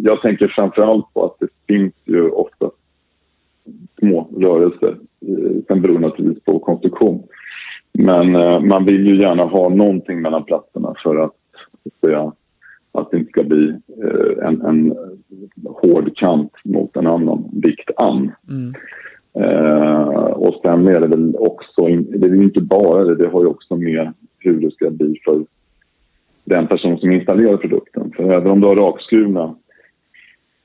jag 0.03 0.21
tänker 0.21 0.53
framför 0.55 0.81
allt 0.81 1.13
på 1.13 1.25
att 1.25 1.35
det 1.39 1.47
finns 1.67 1.93
ju 2.05 2.29
ofta 2.29 2.71
små 3.99 4.29
rörelser. 4.37 4.97
Eh, 5.27 5.63
sen 5.67 5.81
beror 5.81 5.93
det 5.93 6.07
naturligtvis 6.07 6.43
på 6.43 6.59
konstruktion. 6.59 7.23
Men 7.93 8.35
eh, 8.35 8.59
man 8.59 8.85
vill 8.85 9.07
ju 9.07 9.21
gärna 9.21 9.43
ha 9.43 9.69
någonting 9.69 10.21
mellan 10.21 10.43
plattorna 10.43 10.93
för 11.03 11.15
att, 11.15 11.35
säga, 12.01 12.33
att 12.91 13.11
det 13.11 13.17
inte 13.17 13.31
ska 13.31 13.43
bli 13.43 13.69
eh, 14.03 14.47
en, 14.47 14.61
en 14.61 14.97
hård 15.65 16.17
kant 16.17 16.51
mot 16.63 16.97
en 16.97 17.07
annan 17.07 17.49
vikt 17.53 17.89
an. 17.97 18.31
Mm. 18.49 18.73
Eh, 19.33 20.31
och 20.31 20.59
sen 20.63 20.87
är 20.87 20.99
det 20.99 21.07
väl 21.07 21.35
också, 21.35 21.87
det 21.87 22.27
är 22.27 22.43
inte 22.43 22.61
bara 22.61 23.03
det, 23.03 23.15
det 23.15 23.27
har 23.27 23.41
ju 23.41 23.47
också 23.47 23.75
med 23.75 24.13
hur 24.39 24.61
det 24.61 24.71
ska 24.71 24.89
bli 24.89 25.21
för 25.25 25.45
den 26.49 26.67
person 26.67 26.99
som 26.99 27.11
installerar 27.11 27.57
produkten. 27.57 28.13
För 28.15 28.31
även 28.31 28.51
om 28.51 28.61
du 28.61 28.67
har 28.67 28.75
rakskurna 28.75 29.55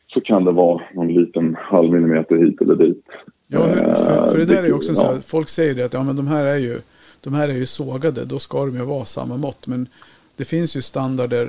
så 0.07 0.21
kan 0.21 0.45
det 0.45 0.53
vara 0.53 0.83
någon 0.95 1.15
liten 1.15 1.57
halv 1.59 1.93
millimeter 1.93 2.37
hit 2.37 2.61
eller 2.61 2.75
dit. 2.75 3.05
Ja, 3.47 3.61
för, 3.61 4.31
för 4.31 4.39
det 4.39 4.45
där 4.45 4.63
är 4.63 4.67
ju 4.67 4.73
också 4.73 4.95
så 4.95 5.07
här, 5.07 5.21
folk 5.21 5.49
säger 5.49 5.75
det 5.75 5.85
att 5.85 5.95
ja, 5.95 6.03
men 6.03 6.17
de 6.17 6.27
här 6.27 6.45
är 6.45 6.59
ju 6.59 6.79
de 7.25 7.35
här 7.35 7.49
är 7.49 7.53
ju 7.53 7.67
sågade, 7.67 8.25
då 8.25 8.39
ska 8.39 8.59
de 8.67 8.77
ju 8.77 8.85
vara 8.85 9.05
samma 9.05 9.37
mått. 9.37 9.67
Men 9.67 9.89
det 10.37 10.45
finns 10.45 10.77
ju 10.77 10.83
standarder, 10.83 11.49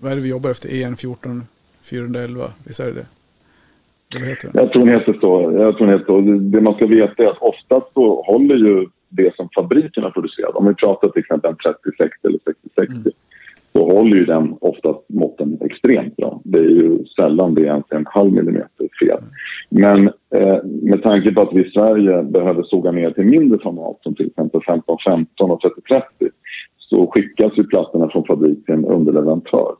vad 0.00 0.12
är 0.12 0.16
det 0.16 0.22
vi 0.22 0.28
jobbar 0.28 0.50
efter, 0.50 0.82
EN 0.82 0.96
14 0.96 1.42
411, 1.90 2.44
visst 2.66 2.80
är 2.80 2.86
det 2.86 2.92
det? 2.92 3.06
Eller 4.16 4.26
heter 4.26 4.50
det? 4.52 4.60
Jag 4.60 4.72
tror 4.72 4.86
den 4.86 4.94
heter 4.94 5.12
så. 5.20 5.52
Jag 5.58 5.76
tror 5.76 5.86
den 5.86 5.98
heter 5.98 6.06
så. 6.06 6.20
Det 6.20 6.60
man 6.60 6.74
ska 6.74 6.86
veta 6.86 7.22
är 7.22 7.26
att 7.26 7.38
oftast 7.40 7.92
så 7.94 8.22
håller 8.22 8.56
ju 8.56 8.86
det 9.08 9.36
som 9.36 9.48
fabriken 9.54 10.02
har 10.02 10.10
producerat. 10.10 10.54
Om 10.54 10.66
vi 10.68 10.74
pratar 10.74 11.08
till 11.08 11.20
exempel 11.20 11.50
en 11.50 11.56
3060 11.56 12.26
eller 12.26 12.38
6060 12.44 12.92
mm. 12.92 13.12
Så 13.76 13.84
håller 13.84 14.16
ju 14.16 14.24
den 14.24 14.54
oftast 14.60 15.00
måtten 15.08 15.58
extremt 15.60 16.16
bra. 16.16 16.40
Det 16.44 16.58
är 16.58 16.62
ju 16.62 17.04
sällan 17.16 17.54
det 17.54 17.60
är 17.60 17.66
ens 17.66 17.84
en 17.90 18.06
halv 18.06 18.32
millimeter 18.32 18.88
fel. 19.00 19.18
Men 19.70 20.08
eh, 20.34 20.58
med 20.64 21.02
tanke 21.02 21.32
på 21.32 21.42
att 21.42 21.52
vi 21.52 21.66
i 21.66 21.70
Sverige 21.70 22.22
behöver 22.22 22.62
såga 22.62 22.92
ner 22.92 23.10
till 23.10 23.26
mindre 23.26 23.58
format 23.58 23.98
som 24.02 24.14
till 24.14 24.26
exempel 24.26 24.60
1515 24.60 25.50
och 25.50 25.60
3030 25.60 26.28
så 26.78 27.06
skickas 27.06 27.52
ju 27.56 27.64
plattorna 27.64 28.08
från 28.08 28.24
fabrik 28.24 28.64
till 28.64 28.74
en 28.74 28.84
underleverantör 28.84 29.72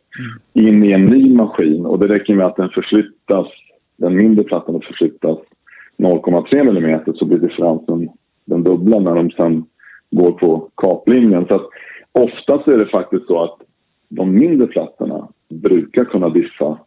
mm. 0.55 0.69
in 0.69 0.85
i 0.85 0.93
en 0.93 1.07
ny 1.07 1.35
maskin 1.35 1.87
och 1.87 1.99
det 1.99 2.15
räcker 2.15 2.35
med 2.35 2.47
att 2.47 2.57
den 2.57 2.69
förflyttas, 2.69 3.47
den 3.97 4.17
mindre 4.17 4.45
plattan 4.45 4.81
förflyttas 4.81 5.39
0,3 5.99 6.77
mm 6.77 7.01
så 7.15 7.25
blir 7.25 7.39
differensen 7.39 8.09
den 8.45 8.63
dubbla 8.63 8.99
när 8.99 9.15
de 9.15 9.31
sen 9.31 9.65
går 10.11 10.33
på 10.33 10.71
kaplinjen. 10.77 11.47
Så 11.49 11.55
att 11.55 11.69
oftast 12.13 12.69
är 12.69 12.79
det 12.79 12.87
faktiskt 12.87 13.27
så 13.27 13.43
att 13.43 13.59
de 14.09 14.35
mindre 14.35 14.67
plattorna 14.67 15.29
brukar 15.49 16.05
kunna 16.05 16.29
diffa 16.29 16.79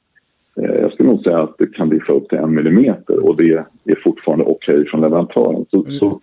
Eh, 0.61 0.75
jag 0.81 0.93
skulle 0.93 1.09
nog 1.09 1.23
säga 1.23 1.37
att 1.37 1.57
det 1.57 1.67
kan 1.67 1.89
diffa 1.89 2.13
upp 2.13 2.29
till 2.29 2.37
en 2.37 2.53
millimeter 2.53 3.27
och 3.27 3.35
det 3.35 3.65
är 3.83 4.01
fortfarande 4.03 4.45
okej 4.45 4.75
okay 4.75 4.89
från 4.89 5.01
leverantören. 5.01 5.65
Så, 5.71 5.85
mm. 5.85 5.99
så, 5.99 6.21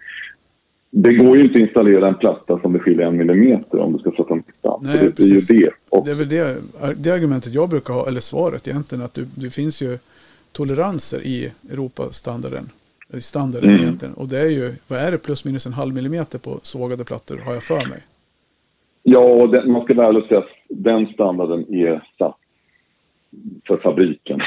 det 0.90 1.14
går 1.14 1.36
ju 1.36 1.42
inte 1.42 1.54
att 1.54 1.60
installera 1.60 2.08
en 2.08 2.14
platta 2.14 2.60
som 2.60 2.72
det 2.72 2.78
skiljer 2.78 3.06
en 3.06 3.16
millimeter 3.16 3.78
om 3.78 3.92
du 3.92 3.98
ska 3.98 4.10
sätta 4.10 4.24
platta. 4.24 4.78
Nej, 4.82 4.98
det, 5.02 5.10
precis. 5.10 5.50
är 5.50 5.54
ju 5.54 5.60
det. 5.60 5.70
Och, 5.88 6.04
det 6.04 6.10
är 6.10 6.14
väl 6.14 6.28
det, 6.28 6.56
det 6.96 7.10
argumentet 7.10 7.54
jag 7.54 7.68
brukar 7.68 7.94
ha, 7.94 8.08
eller 8.08 8.20
svaret 8.20 8.68
egentligen, 8.68 9.04
att 9.04 9.14
det, 9.14 9.24
det 9.34 9.54
finns 9.54 9.82
ju 9.82 9.98
toleranser 10.52 11.20
i 11.26 11.52
Europastandarden. 11.70 12.70
Standarden 13.20 13.70
mm. 13.70 13.82
egentligen. 13.82 14.14
Och 14.14 14.28
det 14.28 14.38
är 14.38 14.48
ju, 14.48 14.72
vad 14.88 14.98
är 14.98 15.10
det, 15.10 15.18
plus 15.18 15.44
minus 15.44 15.66
en 15.66 15.72
halv 15.72 15.94
millimeter 15.94 16.38
på 16.38 16.58
sågade 16.62 17.04
plattor 17.04 17.40
har 17.44 17.52
jag 17.52 17.62
för 17.62 17.88
mig. 17.88 17.98
Ja, 19.02 19.20
och 19.20 19.50
det, 19.50 19.66
man 19.66 19.84
ska 19.84 19.94
väl 19.94 20.22
säga 20.28 20.38
att 20.38 20.46
den 20.68 21.06
standarden 21.06 21.74
är 21.74 22.08
satt 22.18 22.36
för 23.66 23.76
fabriken. 23.76 24.40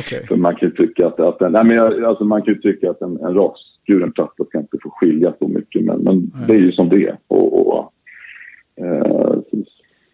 Okay. 0.00 0.20
för 0.28 0.36
man 0.36 0.56
kan 0.56 0.68
ju 0.68 0.74
tycka 0.74 1.06
att, 1.06 1.20
att, 1.20 1.40
nej 1.40 1.64
men 1.64 1.76
jag, 1.76 2.04
alltså 2.04 2.24
man 2.24 2.42
kan 2.42 2.60
tycka 2.60 2.90
att 2.90 3.02
en, 3.02 3.20
en 3.20 3.34
rakskuren 3.34 4.12
platta 4.12 4.44
ska 4.44 4.58
inte 4.58 4.78
få 4.82 4.90
skilja 4.90 5.34
så 5.38 5.48
mycket. 5.48 5.84
Men, 5.84 5.98
men 5.98 6.32
det 6.46 6.52
är 6.52 6.58
ju 6.58 6.72
som 6.72 6.88
det 6.88 7.06
är. 7.06 7.18
Och, 7.28 7.68
och 7.68 7.92
eh, 8.76 9.34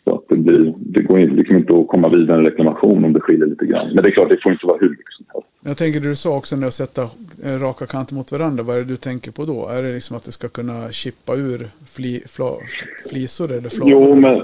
så 0.04 0.14
att 0.14 0.24
det, 0.28 0.36
blir, 0.36 0.74
det 0.78 1.02
går 1.02 1.18
liksom 1.18 1.56
inte 1.56 1.74
att 1.74 1.88
komma 1.88 2.08
vidare 2.08 2.38
en 2.38 2.44
reklamation 2.44 3.04
om 3.04 3.12
det 3.12 3.20
skiljer 3.20 3.46
lite 3.46 3.66
grann. 3.66 3.94
Men 3.94 4.04
det 4.04 4.08
är 4.10 4.12
klart, 4.12 4.28
det 4.28 4.42
får 4.42 4.52
inte 4.52 4.66
vara 4.66 4.78
hur 4.80 4.90
mycket 4.90 5.12
som 5.12 5.26
helst. 5.32 5.48
Jag 5.64 5.76
tänker 5.76 6.00
det 6.00 6.08
du 6.08 6.16
sa 6.16 6.36
också 6.36 6.56
när 6.56 6.66
att 6.66 6.74
sätta 6.74 7.02
raka 7.42 7.86
kanter 7.86 8.14
mot 8.14 8.32
varandra. 8.32 8.62
Vad 8.62 8.76
är 8.76 8.80
det 8.80 8.86
du 8.86 8.96
tänker 8.96 9.32
på 9.32 9.44
då? 9.44 9.68
Är 9.68 9.82
det 9.82 9.92
liksom 9.92 10.16
att 10.16 10.24
det 10.24 10.32
ska 10.32 10.48
kunna 10.48 10.92
chippa 10.92 11.34
ur 11.34 11.68
fli, 11.96 12.22
fla, 12.26 12.50
flisor 13.10 13.52
eller 13.52 13.68
flagor? 13.68 13.92
Jo, 13.92 14.14
men 14.14 14.42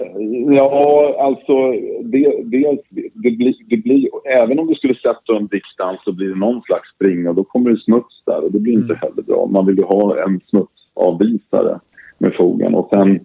ja, 0.54 1.16
alltså 1.20 1.70
det, 2.02 2.42
det, 2.44 2.78
det, 3.14 3.30
blir, 3.30 3.54
det 3.68 3.76
blir, 3.76 4.08
även 4.24 4.58
om 4.58 4.66
du 4.66 4.74
skulle 4.74 4.94
sätta 4.94 5.36
en 5.36 5.46
distans 5.46 6.00
så 6.04 6.12
blir 6.12 6.28
det 6.28 6.38
någon 6.38 6.62
slags 6.62 6.94
springa 6.94 7.30
och 7.30 7.36
då 7.36 7.44
kommer 7.44 7.70
det 7.70 7.80
smuts 7.80 8.22
där 8.26 8.44
och 8.44 8.52
det 8.52 8.58
blir 8.58 8.72
inte 8.72 8.92
mm. 8.92 8.98
heller 9.00 9.22
bra. 9.22 9.46
Man 9.46 9.66
vill 9.66 9.76
ju 9.76 9.84
ha 9.84 10.24
en 10.24 10.40
smutsavvisare 10.50 11.80
med 12.18 12.34
fogen 12.34 12.74
och 12.74 12.88
sen 12.90 13.20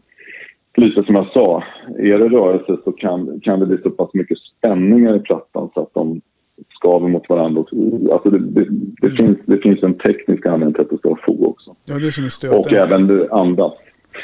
lite 0.78 1.04
som 1.04 1.16
jag 1.16 1.28
sa, 1.34 1.64
är 1.98 2.20
det 2.20 2.30
rörelse 2.30 2.78
så 2.84 2.92
kan, 2.92 3.40
kan 3.40 3.60
det 3.60 3.66
bli 3.66 3.78
så 3.84 3.90
pass 3.90 4.14
mycket 4.14 4.38
spänningar 4.38 5.16
i 5.16 5.20
plattan 5.20 5.70
så 5.74 5.82
att 5.82 5.94
de 5.94 6.22
skaver 6.70 7.08
mot 7.08 7.30
varandra. 7.30 7.64
Alltså 8.12 8.30
det, 8.30 8.40
det, 8.40 8.66
det 9.02 9.08
mm. 9.08 9.18
finns, 9.18 9.38
det 9.46 9.58
finns 9.58 9.84
en 9.84 9.94
teknisk 9.94 10.46
anledning 10.46 10.74
till 10.74 10.82
att 10.82 10.90
det 10.90 10.98
ska 10.98 11.10
vara 11.10 11.20
fog 11.26 11.44
också. 11.44 11.76
Ja, 11.86 11.96
det 11.96 12.12
som 12.12 12.24
är 12.24 12.60
Och 12.60 12.74
även 12.74 13.32
andas. 13.32 13.74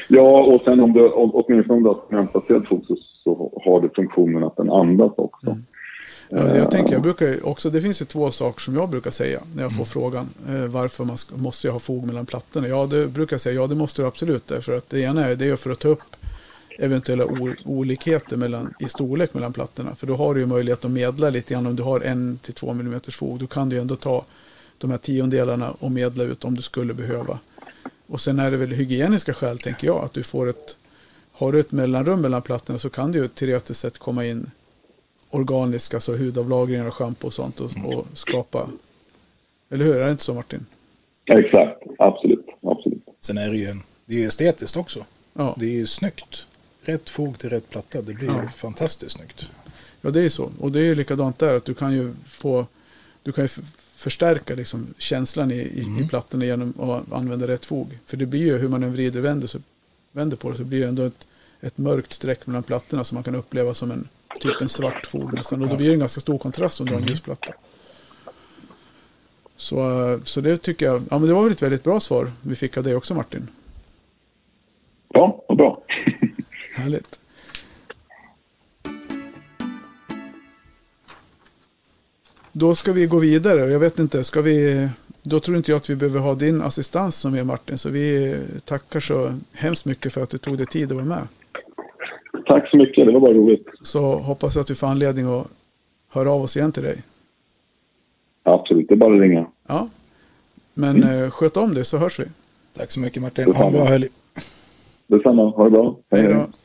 Ja, 0.08 0.44
och 0.44 0.62
sen 0.62 0.80
om 0.80 0.94
du, 0.94 1.10
åtminstone 1.10 1.78
om 1.78 1.84
du 1.84 1.90
har 1.90 2.00
cementbaserad 2.10 2.68
fog 2.68 2.86
så, 2.88 2.96
så 3.24 3.62
har 3.66 3.82
det 3.82 3.90
funktionen 3.96 4.44
att 4.44 4.56
den 4.56 4.72
andas 4.72 5.12
också. 5.18 5.50
Mm. 5.50 5.64
Ja, 6.30 6.58
jag 6.58 6.72
tänker, 6.72 6.94
jag 6.94 7.02
brukar 7.02 7.48
också, 7.48 7.70
det 7.70 7.82
finns 7.82 8.02
ju 8.02 8.06
två 8.06 8.32
saker 8.32 8.62
som 8.62 8.76
jag 8.76 8.90
brukar 8.90 9.12
säga 9.12 9.40
när 9.56 9.64
jag 9.64 9.72
får 9.72 9.78
mm. 9.78 9.86
frågan 9.86 10.30
eh, 10.48 10.68
varför 10.68 11.04
man 11.04 11.18
ska, 11.18 11.38
måste 11.38 11.68
jag 11.68 11.74
ha 11.74 11.80
fog 11.80 12.08
mellan 12.08 12.26
plattorna. 12.26 12.68
Ja, 12.68 12.86
det 12.86 13.08
brukar 13.08 13.34
jag 13.34 13.42
säga, 13.42 13.62
ja 13.62 13.68
det 13.68 13.76
måste 13.76 14.02
du 14.02 14.08
absolut. 14.08 14.48
Därför 14.48 14.78
att 14.78 14.90
det 14.90 15.00
ena 15.00 15.26
är, 15.26 15.36
det 15.36 15.50
är 15.50 15.56
för 15.56 15.70
att 15.70 15.80
ta 15.80 15.88
upp 15.88 16.16
eventuella 16.78 17.26
olikheter 17.66 18.38
mellan, 18.38 18.74
i 18.80 18.86
storlek 18.86 19.34
mellan 19.34 19.54
plattorna. 19.54 19.96
För 19.96 20.08
då 20.08 20.16
har 20.16 20.34
du 20.34 20.40
ju 20.40 20.46
möjlighet 20.46 20.86
att 20.86 20.92
medla 20.92 21.30
lite 21.30 21.54
grann 21.54 21.66
om 21.66 21.76
du 21.76 21.84
har 21.84 22.02
en 22.02 22.40
till 22.44 22.54
två 22.54 22.72
mm 22.72 23.00
fog. 23.00 23.40
Då 23.40 23.48
kan 23.48 23.70
du 23.70 23.80
ändå 23.80 23.96
ta 23.96 24.26
de 24.78 24.92
här 24.92 24.98
tiondelarna 24.98 25.72
och 25.72 25.92
medla 25.92 26.24
ut 26.24 26.46
om 26.46 26.56
du 26.56 26.62
skulle 26.62 26.94
behöva. 26.94 27.40
Och 28.08 28.22
sen 28.22 28.40
är 28.40 28.52
det 28.52 28.58
väl 28.58 28.72
hygieniska 28.72 29.34
skäl 29.34 29.60
tänker 29.60 29.88
jag. 29.88 30.04
Att 30.04 30.14
du 30.14 30.24
får 30.24 30.50
ett, 30.50 30.78
har 31.32 31.52
du 31.52 31.60
ett 31.60 31.72
mellanrum 31.72 32.22
mellan 32.22 32.42
plattorna 32.42 32.80
så 32.80 32.90
kan 32.90 33.12
det 33.12 33.18
ju 33.18 33.28
teoretiskt 33.28 33.80
sett 33.80 33.98
komma 33.98 34.26
in 34.26 34.52
organiska, 35.30 35.98
alltså 35.98 36.16
hudavlagringar 36.16 36.88
och 36.88 36.94
schampo 36.94 37.28
och 37.28 37.34
sånt 37.34 37.60
och, 37.60 37.72
och, 37.86 38.06
skapa. 38.14 38.70
Eller 39.70 39.86
hur? 39.86 39.96
Är 39.96 40.06
det 40.06 40.12
inte 40.12 40.24
så 40.24 40.34
Martin? 40.34 40.66
Exakt, 41.26 41.84
absolut. 42.00 42.46
absolut. 42.62 43.04
Sen 43.20 43.38
är 43.38 43.52
det 43.52 43.58
ju 43.58 43.74
det 44.06 44.24
är 44.24 44.28
estetiskt 44.28 44.78
också. 44.78 45.06
Ja. 45.34 45.56
Det 45.60 45.66
är 45.66 45.74
ju 45.74 45.86
snyggt 45.86 46.47
rätt 46.88 47.10
fog 47.10 47.40
till 47.40 47.50
rätt 47.50 47.70
platta. 47.70 48.02
Det 48.02 48.14
blir 48.14 48.28
ja. 48.28 48.50
fantastiskt 48.50 49.16
snyggt. 49.16 49.52
Ja, 50.02 50.10
det 50.10 50.22
är 50.22 50.30
så. 50.30 50.52
Och 50.60 50.72
det 50.72 50.80
är 50.80 50.96
likadant 50.96 51.40
där. 51.40 51.56
att 51.56 51.66
Du 51.66 51.74
kan 51.74 51.94
ju 51.94 52.14
få 52.28 52.68
du 53.24 53.32
kan 53.32 53.44
ju 53.44 53.50
förstärka 53.96 54.56
liksom 54.56 54.88
känslan 54.98 55.52
i, 55.52 55.84
mm. 55.84 56.04
i 56.04 56.08
plattorna 56.08 56.46
genom 56.46 56.74
att 56.80 57.14
använda 57.14 57.48
rätt 57.48 57.66
fog. 57.66 58.00
För 58.06 58.18
det 58.18 58.26
blir 58.26 58.46
ju 58.46 58.58
hur 58.58 58.68
man 58.68 58.84
än 58.84 58.94
vrider 58.94 59.20
och 59.20 59.26
vänder, 59.26 59.48
så, 59.48 59.60
vänder 60.12 60.38
på 60.38 60.52
det 60.52 60.58
så 60.58 60.64
blir 60.64 60.80
det 60.80 60.88
ändå 60.88 61.04
ett, 61.04 61.28
ett 61.62 61.78
mörkt 61.78 62.14
streck 62.14 62.48
mellan 62.48 62.64
plattorna 62.64 63.04
som 63.04 63.16
man 63.16 63.24
kan 63.24 63.36
uppleva 63.36 63.74
som 63.74 63.92
en 63.92 64.08
typ 64.40 64.62
en 64.62 64.70
svart 64.70 65.08
fog 65.08 65.34
nästan. 65.34 65.62
Och 65.62 65.68
då 65.70 65.76
blir 65.76 65.88
det 65.88 65.94
en 65.94 66.00
ganska 66.00 66.22
stor 66.22 66.38
kontrast 66.38 66.80
om 66.80 66.86
du 66.86 66.92
har 66.92 66.98
en 66.98 67.04
mm. 67.04 67.14
ljusplatta. 67.14 67.54
Så, 69.56 70.20
så 70.24 70.42
det 70.42 70.58
tycker 70.58 70.86
jag, 70.86 71.02
ja 71.10 71.20
men 71.20 71.28
det 71.28 71.34
var 71.34 71.44
väl 71.44 71.52
ett 71.52 71.62
väldigt 71.62 71.84
bra 71.84 72.00
svar 72.00 72.32
vi 72.42 72.56
fick 72.56 72.78
av 72.78 72.84
dig 72.84 72.96
också 72.96 73.14
Martin. 73.14 73.48
Ja. 75.10 75.44
Härligt. 76.88 77.20
Då 82.52 82.76
ska 82.76 82.92
vi 82.92 83.06
gå 83.06 83.20
vidare. 83.20 83.60
Jag 83.60 83.80
vet 83.80 84.00
inte, 84.00 84.24
ska 84.24 84.42
vi... 84.42 84.90
Då 85.24 85.40
tror 85.40 85.58
inte 85.58 85.72
jag 85.72 85.78
att 85.78 85.90
vi 85.90 85.96
behöver 85.96 86.20
ha 86.20 86.36
din 86.36 86.62
assistans 86.62 87.16
som 87.16 87.36
är 87.36 87.44
Martin. 87.44 87.78
Så 87.78 87.90
vi 87.90 88.36
tackar 88.66 89.00
så 89.00 89.34
hemskt 89.54 89.86
mycket 89.86 90.14
för 90.14 90.24
att 90.24 90.30
du 90.30 90.38
tog 90.38 90.58
dig 90.58 90.66
tid 90.66 90.92
att 90.92 90.96
vara 90.96 91.06
med. 91.06 91.28
Tack 92.46 92.70
så 92.70 92.78
mycket, 92.78 93.08
det 93.08 93.14
var 93.14 93.20
bara 93.20 93.34
roligt. 93.34 93.68
Så 93.82 94.16
hoppas 94.16 94.56
jag 94.56 94.62
att 94.64 94.70
vi 94.70 94.76
får 94.76 94.88
anledning 94.88 95.26
att 95.26 95.48
höra 96.10 96.32
av 96.32 96.42
oss 96.42 96.58
igen 96.58 96.72
till 96.72 96.84
dig. 96.84 97.04
Absolut, 98.44 98.88
det 98.88 98.94
är 98.94 98.98
bara 98.98 99.14
att 99.16 99.22
ringa. 99.22 99.48
Ja. 99.68 99.90
Men 100.74 101.04
eh, 101.04 101.30
sköt 101.30 101.58
om 101.58 101.74
det 101.74 101.84
så 101.84 101.98
hörs 101.98 102.20
vi. 102.20 102.26
Tack 102.78 102.92
så 102.92 103.00
mycket 103.00 103.22
Martin. 103.22 103.54
Ha 103.54 103.68
en 103.68 103.74
bra 103.74 103.84
helg. 103.84 104.08
Detsamma, 105.08 105.50
ha 105.50 105.64
det 105.64 105.72
bra. 105.72 105.96
Hej, 106.12 106.22
Hej 106.22 106.34
hej. 106.34 106.46
då. 106.52 106.57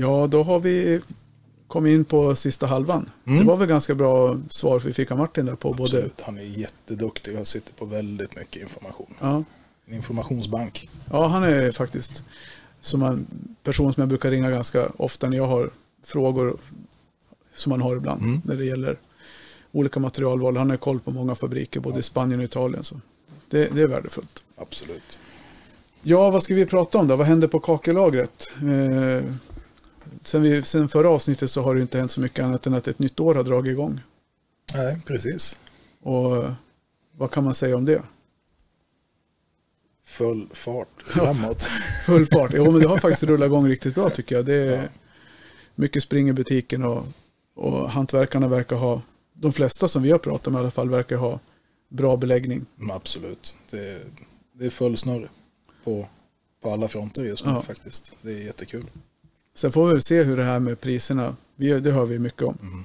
Ja, 0.00 0.26
då 0.26 0.42
har 0.42 0.60
vi 0.60 1.00
kommit 1.66 1.90
in 1.90 2.04
på 2.04 2.36
sista 2.36 2.66
halvan. 2.66 3.10
Mm. 3.26 3.38
Det 3.38 3.44
var 3.44 3.56
väl 3.56 3.68
ganska 3.68 3.94
bra 3.94 4.36
svar 4.50 4.78
vi 4.80 4.92
fick 4.92 5.10
av 5.10 5.18
Martin 5.18 5.46
där 5.46 5.54
på 5.54 5.72
både... 5.72 5.82
Absolut. 5.96 6.20
Han 6.20 6.38
är 6.38 6.42
jätteduktig 6.42 7.38
och 7.38 7.46
sitter 7.46 7.72
på 7.72 7.84
väldigt 7.84 8.36
mycket 8.36 8.62
information. 8.62 9.14
Ja, 9.20 9.44
En 9.86 9.94
informationsbank. 9.94 10.88
ja, 11.10 11.26
han 11.26 11.44
är 11.44 11.72
faktiskt 11.72 12.24
som 12.80 13.02
en 13.02 13.26
person 13.62 13.92
som 13.92 14.00
jag 14.00 14.08
brukar 14.08 14.30
ringa 14.30 14.50
ganska 14.50 14.88
ofta 14.96 15.28
när 15.28 15.36
jag 15.36 15.46
har 15.46 15.70
frågor 16.04 16.56
som 17.54 17.70
man 17.70 17.80
har 17.80 17.96
ibland 17.96 18.22
Mm. 18.22 18.40
när 18.44 18.56
det 18.56 18.64
gäller 18.64 18.98
olika 19.72 20.00
materialval. 20.00 20.56
Han 20.56 20.70
har 20.70 20.76
koll 20.76 21.00
på 21.00 21.10
många 21.10 21.34
fabriker 21.34 21.80
både 21.80 21.98
i 21.98 22.02
Spanien 22.02 22.40
och 22.40 22.44
Italien. 22.44 22.84
Så 22.84 23.00
det, 23.48 23.68
det 23.74 23.82
är 23.82 23.86
värdefullt. 23.86 24.42
Absolut. 24.56 25.18
Ja, 26.02 26.30
vad 26.30 26.42
ska 26.42 26.54
vi 26.54 26.66
prata 26.66 26.98
om 26.98 27.08
då? 27.08 27.16
Vad 27.16 27.26
händer 27.26 27.48
på 27.48 27.60
kakellagret? 27.60 28.50
Eh, 28.56 29.24
sen, 30.22 30.42
vi, 30.42 30.62
sen 30.62 30.88
förra 30.88 31.08
avsnittet 31.10 31.50
så 31.50 31.62
har 31.62 31.74
det 31.74 31.80
inte 31.80 31.98
hänt 31.98 32.10
så 32.10 32.20
mycket 32.20 32.44
annat 32.44 32.66
än 32.66 32.74
att 32.74 32.88
ett 32.88 32.98
nytt 32.98 33.20
år 33.20 33.34
har 33.34 33.42
dragit 33.44 33.70
igång. 33.72 34.00
Nej, 34.74 35.00
precis. 35.06 35.58
Och 36.02 36.36
eh, 36.44 36.52
vad 37.16 37.30
kan 37.30 37.44
man 37.44 37.54
säga 37.54 37.76
om 37.76 37.84
det? 37.84 38.02
Full 40.04 40.48
fart 40.52 40.88
framåt. 41.04 41.62
Full 42.06 42.26
fart. 42.26 42.50
Jo, 42.54 42.70
men 42.72 42.80
det 42.80 42.88
har 42.88 42.98
faktiskt 42.98 43.22
rullat 43.22 43.46
igång 43.46 43.68
riktigt 43.68 43.94
bra 43.94 44.10
tycker 44.10 44.36
jag. 44.36 44.46
Det 44.46 44.54
är 44.54 44.82
Ja. 44.82 44.88
mycket 45.74 46.02
spring 46.02 46.28
i 46.28 46.32
butiken 46.32 46.82
och, 46.84 47.04
och 47.54 47.90
hantverkarna 47.90 48.48
verkar 48.48 48.76
ha, 48.76 49.02
de 49.32 49.52
flesta 49.52 49.88
som 49.88 50.02
vi 50.02 50.10
har 50.10 50.18
pratat 50.18 50.52
med 50.52 50.58
i 50.58 50.60
alla 50.60 50.70
fall, 50.70 50.90
verkar 50.90 51.16
ha 51.16 51.40
bra 51.88 52.16
beläggning. 52.16 52.66
Men 52.76 52.90
absolut. 52.96 53.56
Det, 53.70 54.02
det 54.52 54.66
är 54.66 54.70
full 54.70 54.96
snurr 54.96 55.30
på, 55.84 56.08
på 56.62 56.70
alla 56.72 56.88
fronter 56.88 57.22
just 57.22 57.44
nu 57.44 57.50
Ja. 57.52 57.62
faktiskt. 57.62 58.12
Det 58.22 58.30
är 58.32 58.44
jättekul. 58.44 58.84
Sen 59.58 59.72
får 59.72 59.94
vi 59.94 60.00
se 60.00 60.22
hur 60.22 60.36
det 60.36 60.44
här 60.44 60.60
med 60.60 60.80
priserna, 60.80 61.36
vi, 61.56 61.80
det 61.80 61.92
hör 61.92 62.06
vi 62.06 62.18
mycket 62.18 62.42
om. 62.42 62.58
Mm. 62.62 62.84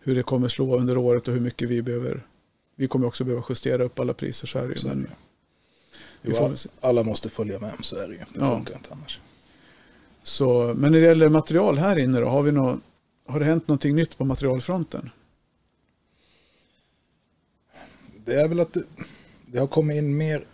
Hur 0.00 0.14
det 0.14 0.22
kommer 0.22 0.48
slå 0.48 0.78
under 0.78 0.96
året 0.96 1.28
och 1.28 1.34
hur 1.34 1.40
mycket 1.40 1.68
vi 1.68 1.82
behöver. 1.82 2.26
Vi 2.76 2.88
kommer 2.88 3.06
också 3.06 3.24
behöva 3.24 3.44
justera 3.48 3.84
upp 3.84 3.98
alla 3.98 4.14
priser 4.14 4.46
så 4.46 4.58
är 4.58 4.68
det 4.68 4.74
ju. 4.82 4.88
Men 4.88 5.06
vi 6.22 6.34
får 6.34 6.54
alla 6.80 7.02
måste 7.02 7.28
följa 7.30 7.60
med, 7.60 7.72
så 7.80 7.96
är 7.96 8.08
det 8.08 8.14
ju. 8.14 8.18
Det 8.18 8.24
Ja. 8.38 8.56
funkar 8.56 8.74
inte 8.74 8.88
annars. 8.92 9.20
Så, 10.22 10.74
men 10.76 10.92
när 10.92 11.00
det 11.00 11.06
gäller 11.06 11.28
material 11.28 11.78
här 11.78 11.98
inne 11.98 12.20
då, 12.20 12.26
har, 12.28 12.42
vi 12.42 12.52
nå, 12.52 12.78
har 13.26 13.38
det 13.40 13.44
hänt 13.46 13.68
någonting 13.68 13.96
nytt 13.96 14.18
på 14.18 14.24
materialfronten? 14.24 15.10
Det 18.24 18.34
är 18.34 18.48
väl 18.48 18.60
att 18.60 18.72
det, 18.72 18.82
det 19.46 19.58
har 19.58 19.66
kommit 19.66 19.96
in 19.96 20.16
mer 20.16 20.44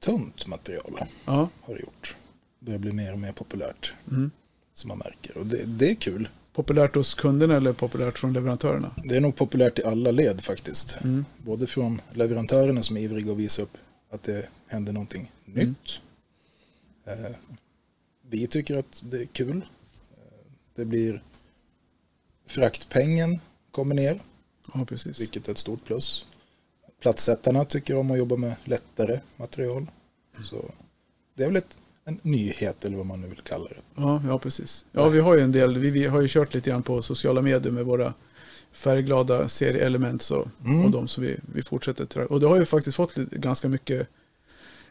tunt 0.00 0.46
material. 0.46 1.04
Ja, 1.24 1.48
Har 1.62 1.74
det 1.74 1.80
gjort. 1.80 2.16
Det 2.58 2.78
blir 2.78 2.92
mer 2.92 3.12
och 3.12 3.18
mer 3.18 3.32
populärt. 3.32 3.92
Mm. 4.10 4.30
Som 4.74 4.88
man 4.88 4.98
märker. 4.98 5.38
Och 5.38 5.46
det, 5.46 5.64
det 5.64 5.90
är 5.90 5.94
kul. 5.94 6.28
populärt 6.52 6.94
hos 6.94 7.14
kunderna 7.14 7.56
eller 7.56 7.72
populärt 7.72 8.18
från 8.18 8.32
leverantörerna? 8.32 8.94
Det 9.04 9.16
är 9.16 9.20
nog 9.20 9.36
populärt 9.36 9.78
i 9.78 9.84
alla 9.84 10.10
led 10.10 10.40
faktiskt. 10.44 10.98
Mm. 11.02 11.24
Både 11.38 11.66
från 11.66 12.00
leverantörerna 12.12 12.82
som 12.82 12.96
är 12.96 13.00
ivriga 13.00 13.32
att 13.32 13.38
visa 13.38 13.62
upp 13.62 13.78
att 14.10 14.22
det 14.22 14.48
händer 14.66 14.92
någonting 14.92 15.32
Mm. 15.46 15.68
nytt. 15.68 16.00
Eh, 17.04 17.36
vi 18.30 18.46
tycker 18.46 18.78
att 18.78 19.02
det 19.10 19.20
är 19.22 19.26
kul. 19.26 19.56
Eh, 19.56 20.46
det 20.74 20.84
blir 20.84 21.22
fraktpengen 22.46 23.40
kommer 23.70 23.94
ner, 23.94 24.20
Ja, 24.74 24.84
precis. 24.84 25.20
vilket 25.20 25.48
är 25.48 25.52
ett 25.52 25.58
stort 25.58 25.84
plus. 25.84 26.24
Platssättarna 27.00 27.64
tycker 27.64 27.96
om 27.96 28.10
att 28.10 28.18
jobba 28.18 28.36
med 28.36 28.54
lättare 28.64 29.20
material. 29.36 29.86
Så 30.44 30.70
det 31.34 31.42
är 31.42 31.46
väl 31.46 31.56
ett, 31.56 31.76
en 32.04 32.18
nyhet 32.22 32.84
eller 32.84 32.96
vad 32.96 33.06
man 33.06 33.20
nu 33.20 33.26
vill 33.26 33.40
kalla 33.40 33.64
det. 33.64 33.76
Ja, 33.94 34.22
ja, 34.26 34.38
precis. 34.38 34.84
Ja, 34.92 35.08
vi 35.08 35.20
har 35.20 35.36
ju 35.36 35.42
en 35.42 35.52
del, 35.52 35.78
vi, 35.78 35.90
vi 35.90 36.06
har 36.06 36.20
ju 36.20 36.28
kört 36.28 36.54
lite 36.54 36.70
grann 36.70 36.82
på 36.82 37.02
sociala 37.02 37.42
medier 37.42 37.72
med 37.72 37.84
våra 37.84 38.14
färgglada 38.72 39.48
serieelement 39.48 40.22
så, 40.22 40.48
Mm. 40.64 40.84
och 40.84 40.90
de 40.90 41.08
som 41.08 41.22
vi, 41.24 41.36
vi 41.54 41.62
fortsätter 41.62 42.32
Och 42.32 42.40
det 42.40 42.46
har 42.46 42.56
ju 42.56 42.64
faktiskt 42.64 42.96
fått 42.96 43.16
lite, 43.16 43.38
ganska 43.38 43.68
mycket 43.68 44.08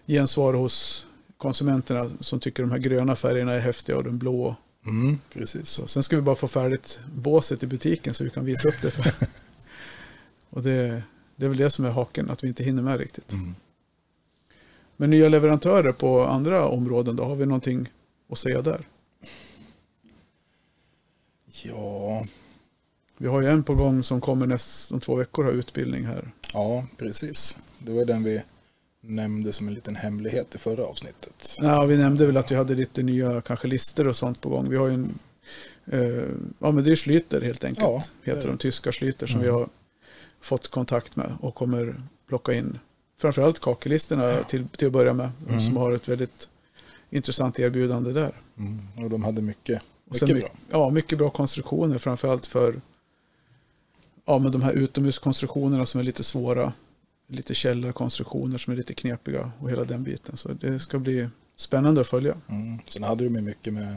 gensvar 0.07 0.53
hos 0.53 1.05
konsumenterna 1.37 2.09
som 2.19 2.39
tycker 2.39 2.63
de 2.63 2.71
här 2.71 2.77
gröna 2.77 3.15
färgerna 3.15 3.53
är 3.53 3.59
häftiga 3.59 3.97
och 3.97 4.03
den 4.03 4.17
blå. 4.17 4.55
Mm, 4.85 5.19
precis. 5.33 5.69
Så, 5.69 5.87
sen 5.87 6.03
ska 6.03 6.15
vi 6.15 6.21
bara 6.21 6.35
få 6.35 6.47
färdigt 6.47 6.99
båset 7.15 7.63
i 7.63 7.67
butiken 7.67 8.13
så 8.13 8.23
vi 8.23 8.29
kan 8.29 8.45
visa 8.45 8.67
upp 8.67 8.81
det. 8.81 8.91
För. 8.91 9.05
och 10.49 10.63
det, 10.63 11.03
det 11.35 11.45
är 11.45 11.49
väl 11.49 11.57
det 11.57 11.69
som 11.69 11.85
är 11.85 11.89
haken, 11.89 12.29
att 12.29 12.43
vi 12.43 12.47
inte 12.47 12.63
hinner 12.63 12.83
med 12.83 12.99
riktigt. 12.99 13.31
Mm. 13.31 13.55
Men 15.01 15.09
nya 15.09 15.29
leverantörer 15.29 15.91
på 15.91 16.23
andra 16.23 16.67
områden, 16.67 17.15
då 17.15 17.23
har 17.23 17.35
vi 17.35 17.45
någonting 17.45 17.89
att 18.29 18.37
säga 18.37 18.61
där. 18.61 18.87
Ja, 21.63 22.25
Vi 23.17 23.27
har 23.27 23.41
ju 23.41 23.47
en 23.47 23.63
på 23.63 23.75
gång 23.75 24.03
som 24.03 24.21
kommer 24.21 24.47
näst, 24.47 24.91
om 24.91 24.99
två 24.99 25.15
veckor 25.15 25.43
har 25.43 25.51
utbildning 25.51 26.05
här. 26.05 26.31
ja, 26.53 26.85
precis. 26.97 27.57
Det 27.79 27.91
var 27.91 28.05
den 28.05 28.23
vi 28.23 28.41
nämnde 29.01 29.53
som 29.53 29.67
en 29.67 29.73
liten 29.73 29.95
hemlighet 29.95 30.55
i 30.55 30.57
förra 30.57 30.85
avsnittet. 30.85 31.57
Ja, 31.61 31.85
vi 31.85 31.97
nämnde 31.97 32.25
väl 32.25 32.37
att 32.37 32.51
vi 32.51 32.55
hade 32.55 32.75
lite 32.75 33.03
nya 33.03 33.41
kanske 33.41 33.67
lister 33.67 34.07
och 34.07 34.15
sånt 34.15 34.41
på 34.41 34.49
gång. 34.49 34.69
Vi 34.69 34.77
har 34.77 34.87
ju 34.87 34.93
en, 34.93 35.19
eh, 35.85 36.29
ja 36.59 36.71
men 36.71 36.83
det 36.83 36.91
är 36.91 36.95
Schlüter 36.95 37.41
helt 37.41 37.63
enkelt. 37.63 37.87
Ja, 37.87 38.03
det 38.23 38.31
heter 38.31 38.47
de, 38.47 38.57
tyska 38.57 38.91
Schlüter 38.91 39.25
som 39.25 39.35
Mm. 39.39 39.43
vi 39.43 39.49
har 39.49 39.69
fått 40.41 40.67
kontakt 40.67 41.15
med 41.15 41.35
och 41.39 41.55
kommer 41.55 42.01
plocka 42.27 42.53
in 42.53 42.79
framförallt 43.21 43.59
kakellisterna 43.59 44.43
till, 44.43 44.67
till 44.67 44.87
att 44.87 44.93
börja 44.93 45.13
med. 45.13 45.31
Mm. 45.49 45.61
Som 45.61 45.77
har 45.77 45.91
ett 45.91 46.07
väldigt 46.09 46.49
intressant 47.09 47.59
erbjudande 47.59 48.11
där. 48.11 48.31
Mm. 48.57 48.79
Och 49.03 49.09
de 49.09 49.23
hade 49.23 49.41
mycket, 49.41 49.81
sen 50.11 50.27
mycket 50.27 50.35
my- 50.35 50.41
bra. 50.41 50.49
Ja, 50.79 50.89
mycket 50.89 51.17
bra 51.17 51.29
konstruktioner 51.29 51.97
framförallt 51.97 52.45
för 52.45 52.81
ja, 54.25 54.39
men 54.39 54.51
de 54.51 54.61
här 54.61 54.71
utomhuskonstruktionerna 54.71 55.85
som 55.85 55.99
är 55.99 56.03
lite 56.03 56.23
svåra. 56.23 56.73
Lite 57.27 57.53
källarkonstruktioner 57.53 58.57
som 58.57 58.73
är 58.73 58.77
lite 58.77 58.93
knepiga 58.93 59.51
och 59.59 59.69
hela 59.69 59.83
den 59.83 60.03
biten. 60.03 60.37
Så 60.37 60.53
det 60.53 60.79
ska 60.79 60.99
bli 60.99 61.27
spännande 61.55 62.01
att 62.01 62.07
följa. 62.07 62.35
Mm. 62.47 62.79
Sen 62.87 63.03
hade 63.03 63.23
de 63.23 63.35
ju 63.35 63.41
mycket 63.41 63.73
med 63.73 63.95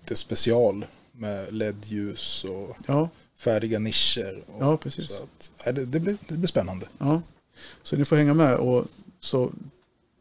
lite 0.00 0.16
special 0.16 0.86
med 1.12 1.54
LED-ljus 1.54 2.44
och 2.44 2.76
Ja, 2.86 3.08
färdiga 3.36 3.78
nischer. 3.78 4.42
Och, 4.46 4.62
Ja, 4.62 4.76
precis. 4.76 5.22
Att, 5.64 5.74
det, 5.74 5.84
det, 5.84 6.00
blir, 6.00 6.16
det 6.28 6.34
blir 6.34 6.48
spännande. 6.48 6.86
ja. 6.98 7.22
Så 7.82 7.96
ni 7.96 8.04
får 8.04 8.16
hänga 8.16 8.34
med 8.34 8.56
och 8.56 8.84
så 9.20 9.50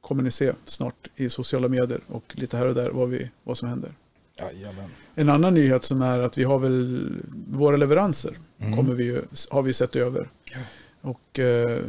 kommer 0.01 0.23
ni 0.23 0.31
se 0.31 0.53
snart 0.65 1.07
i 1.15 1.29
sociala 1.29 1.67
medier 1.67 1.99
och 2.07 2.23
lite 2.35 2.57
här 2.57 2.65
och 2.67 2.75
där 2.75 2.89
vad, 2.89 3.09
vi, 3.09 3.29
vad 3.43 3.57
som 3.57 3.69
händer. 3.69 3.91
Jajamän. 4.39 4.89
En 5.15 5.29
annan 5.29 5.53
nyhet 5.53 5.83
som 5.85 6.01
är 6.01 6.19
att 6.19 6.37
vi 6.37 6.43
har 6.43 6.59
väl 6.59 7.09
våra 7.47 7.75
leveranser 7.77 8.37
Mm. 8.59 8.77
kommer 8.77 8.93
vi 8.93 9.03
ju, 9.03 9.21
har 9.49 9.61
vi 9.61 9.73
sett 9.73 9.95
över. 9.95 10.29
Ja. 10.53 10.59
Och 11.01 11.39
eh, 11.39 11.83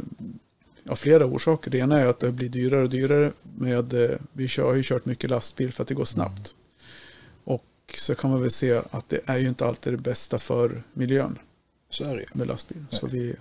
ja, 0.83 0.95
flera 0.95 1.25
orsaker. 1.25 1.71
Det 1.71 1.77
ena 1.77 1.99
är 1.99 2.05
att 2.05 2.19
det 2.19 2.31
blir 2.31 2.49
dyrare 2.49 2.83
och 2.83 2.89
dyrare. 2.89 3.31
Med, 3.57 3.93
eh, 3.93 4.17
vi 4.33 4.47
kör, 4.47 4.63
har 4.65 4.75
ju 4.75 4.83
kört 4.83 5.05
mycket 5.05 5.29
lastbil 5.29 5.71
för 5.73 5.81
att 5.83 5.87
det 5.87 5.93
går 5.95 6.05
snabbt. 6.05 6.37
Mm. 6.37 7.57
Och 7.57 7.65
så 7.97 8.15
kan 8.15 8.31
man 8.31 8.41
väl 8.41 8.51
se 8.51 8.81
att 8.91 9.09
det 9.09 9.19
är 9.25 9.37
ju 9.37 9.47
inte 9.49 9.65
alltid 9.65 9.93
det 9.93 9.97
bästa 9.97 10.39
för 10.39 10.83
miljön 10.93 11.37
Så 11.89 12.03
är 12.03 12.15
det 12.15 12.21
ju. 12.21 12.27
med 12.33 12.47
lastbil. 12.47 12.85
Så 12.89 13.07
vi 13.07 13.35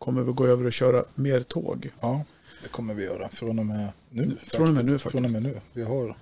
kommer 0.00 0.22
väl 0.22 0.34
gå 0.34 0.46
över 0.46 0.64
och 0.64 0.72
köra 0.72 1.04
mer 1.14 1.42
tåg. 1.42 1.90
Ja, 2.00 2.24
det 2.62 2.68
kommer 2.68 2.94
vi 2.94 3.04
göra 3.04 3.28
från 3.28 3.58
och 3.58 3.66
med 3.66 3.88
nu. 4.10 4.36
Från 4.46 4.68
och 4.68 4.74
med 4.74 4.84
nu 4.84 4.98
Från 4.98 5.24
och 5.24 5.30
med 5.30 5.42
nu. 5.42 5.60
Vi 5.72 5.82
har, 5.82 6.16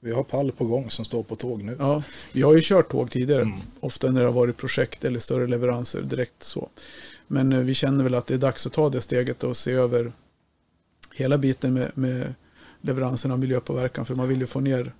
vi 0.00 0.12
har 0.12 0.22
pall 0.22 0.52
på 0.52 0.64
gång 0.64 0.90
som 0.90 1.04
står 1.04 1.22
på 1.22 1.36
tåg 1.36 1.62
nu. 1.62 1.76
Ja, 1.78 2.02
vi 2.32 2.42
har 2.42 2.54
ju 2.54 2.60
kört 2.62 2.90
tåg 2.90 3.10
tidigare. 3.10 3.42
Mm. 3.42 3.58
Ofta 3.80 4.10
när 4.10 4.20
det 4.20 4.26
har 4.26 4.32
varit 4.32 4.56
projekt 4.56 5.04
eller 5.04 5.20
större 5.20 5.46
leveranser 5.46 6.02
direkt 6.02 6.42
så. 6.42 6.68
Men 7.26 7.52
eh, 7.52 7.58
vi 7.58 7.74
känner 7.74 8.04
väl 8.04 8.14
att 8.14 8.26
det 8.26 8.34
är 8.34 8.38
dags 8.38 8.66
att 8.66 8.72
ta 8.72 8.88
det 8.88 9.00
steget 9.00 9.44
och 9.44 9.56
se 9.56 9.72
över 9.72 10.12
hela 11.14 11.38
biten 11.38 11.74
med, 11.74 11.98
med 11.98 12.34
leveransen 12.80 13.30
av 13.30 13.38
miljöpåverkan. 13.38 14.06
För 14.06 14.14
man 14.14 14.28
vill 14.28 14.40
ju 14.40 14.46
få 14.46 14.60
ner 14.60 14.92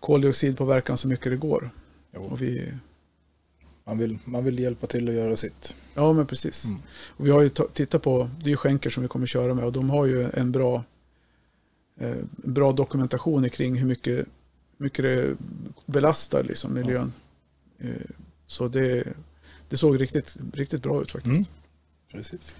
koldioxidpåverkan 0.00 0.98
så 0.98 1.08
mycket 1.08 1.32
det 1.32 1.36
går. 1.36 1.70
Jo, 2.14 2.22
Och 2.22 2.42
vi, 2.42 2.72
man, 3.84 3.98
vill, 3.98 4.18
man 4.24 4.44
vill 4.44 4.58
hjälpa 4.58 4.86
till 4.86 5.08
att 5.08 5.14
göra 5.14 5.36
sitt. 5.36 5.74
ja, 5.94 6.12
men 6.12 6.26
precis. 6.26 6.64
Mm. 6.64 6.78
Och 7.08 7.26
vi 7.26 7.30
har 7.30 7.42
ju 7.42 7.48
ta- 7.48 7.68
tittat 7.68 8.02
på, 8.02 8.30
det 8.38 8.44
är 8.46 8.50
ju 8.50 8.56
skänker 8.56 8.90
som 8.90 9.02
vi 9.02 9.08
kommer 9.08 9.26
köra 9.26 9.54
med 9.54 9.64
och 9.64 9.72
de 9.72 9.90
har 9.90 10.06
ju 10.06 10.30
en 10.32 10.52
bra, 10.52 10.84
eh, 12.00 12.16
bra 12.36 12.72
dokumentation 12.72 13.50
kring 13.50 13.74
hur 13.76 13.86
mycket, 13.86 14.26
mycket 14.76 15.02
det 15.02 15.36
belastar 15.86 16.42
liksom 16.42 16.74
miljön. 16.74 17.12
Eh, 17.78 17.88
så 18.46 18.68
det, 18.68 19.04
det 19.68 19.76
såg 19.76 20.00
riktigt, 20.00 20.36
riktigt 20.52 20.82
bra 20.82 21.02
ut 21.02 21.10
faktiskt. 21.10 21.36
Mm. 21.36 21.44
Precis. 22.12 22.56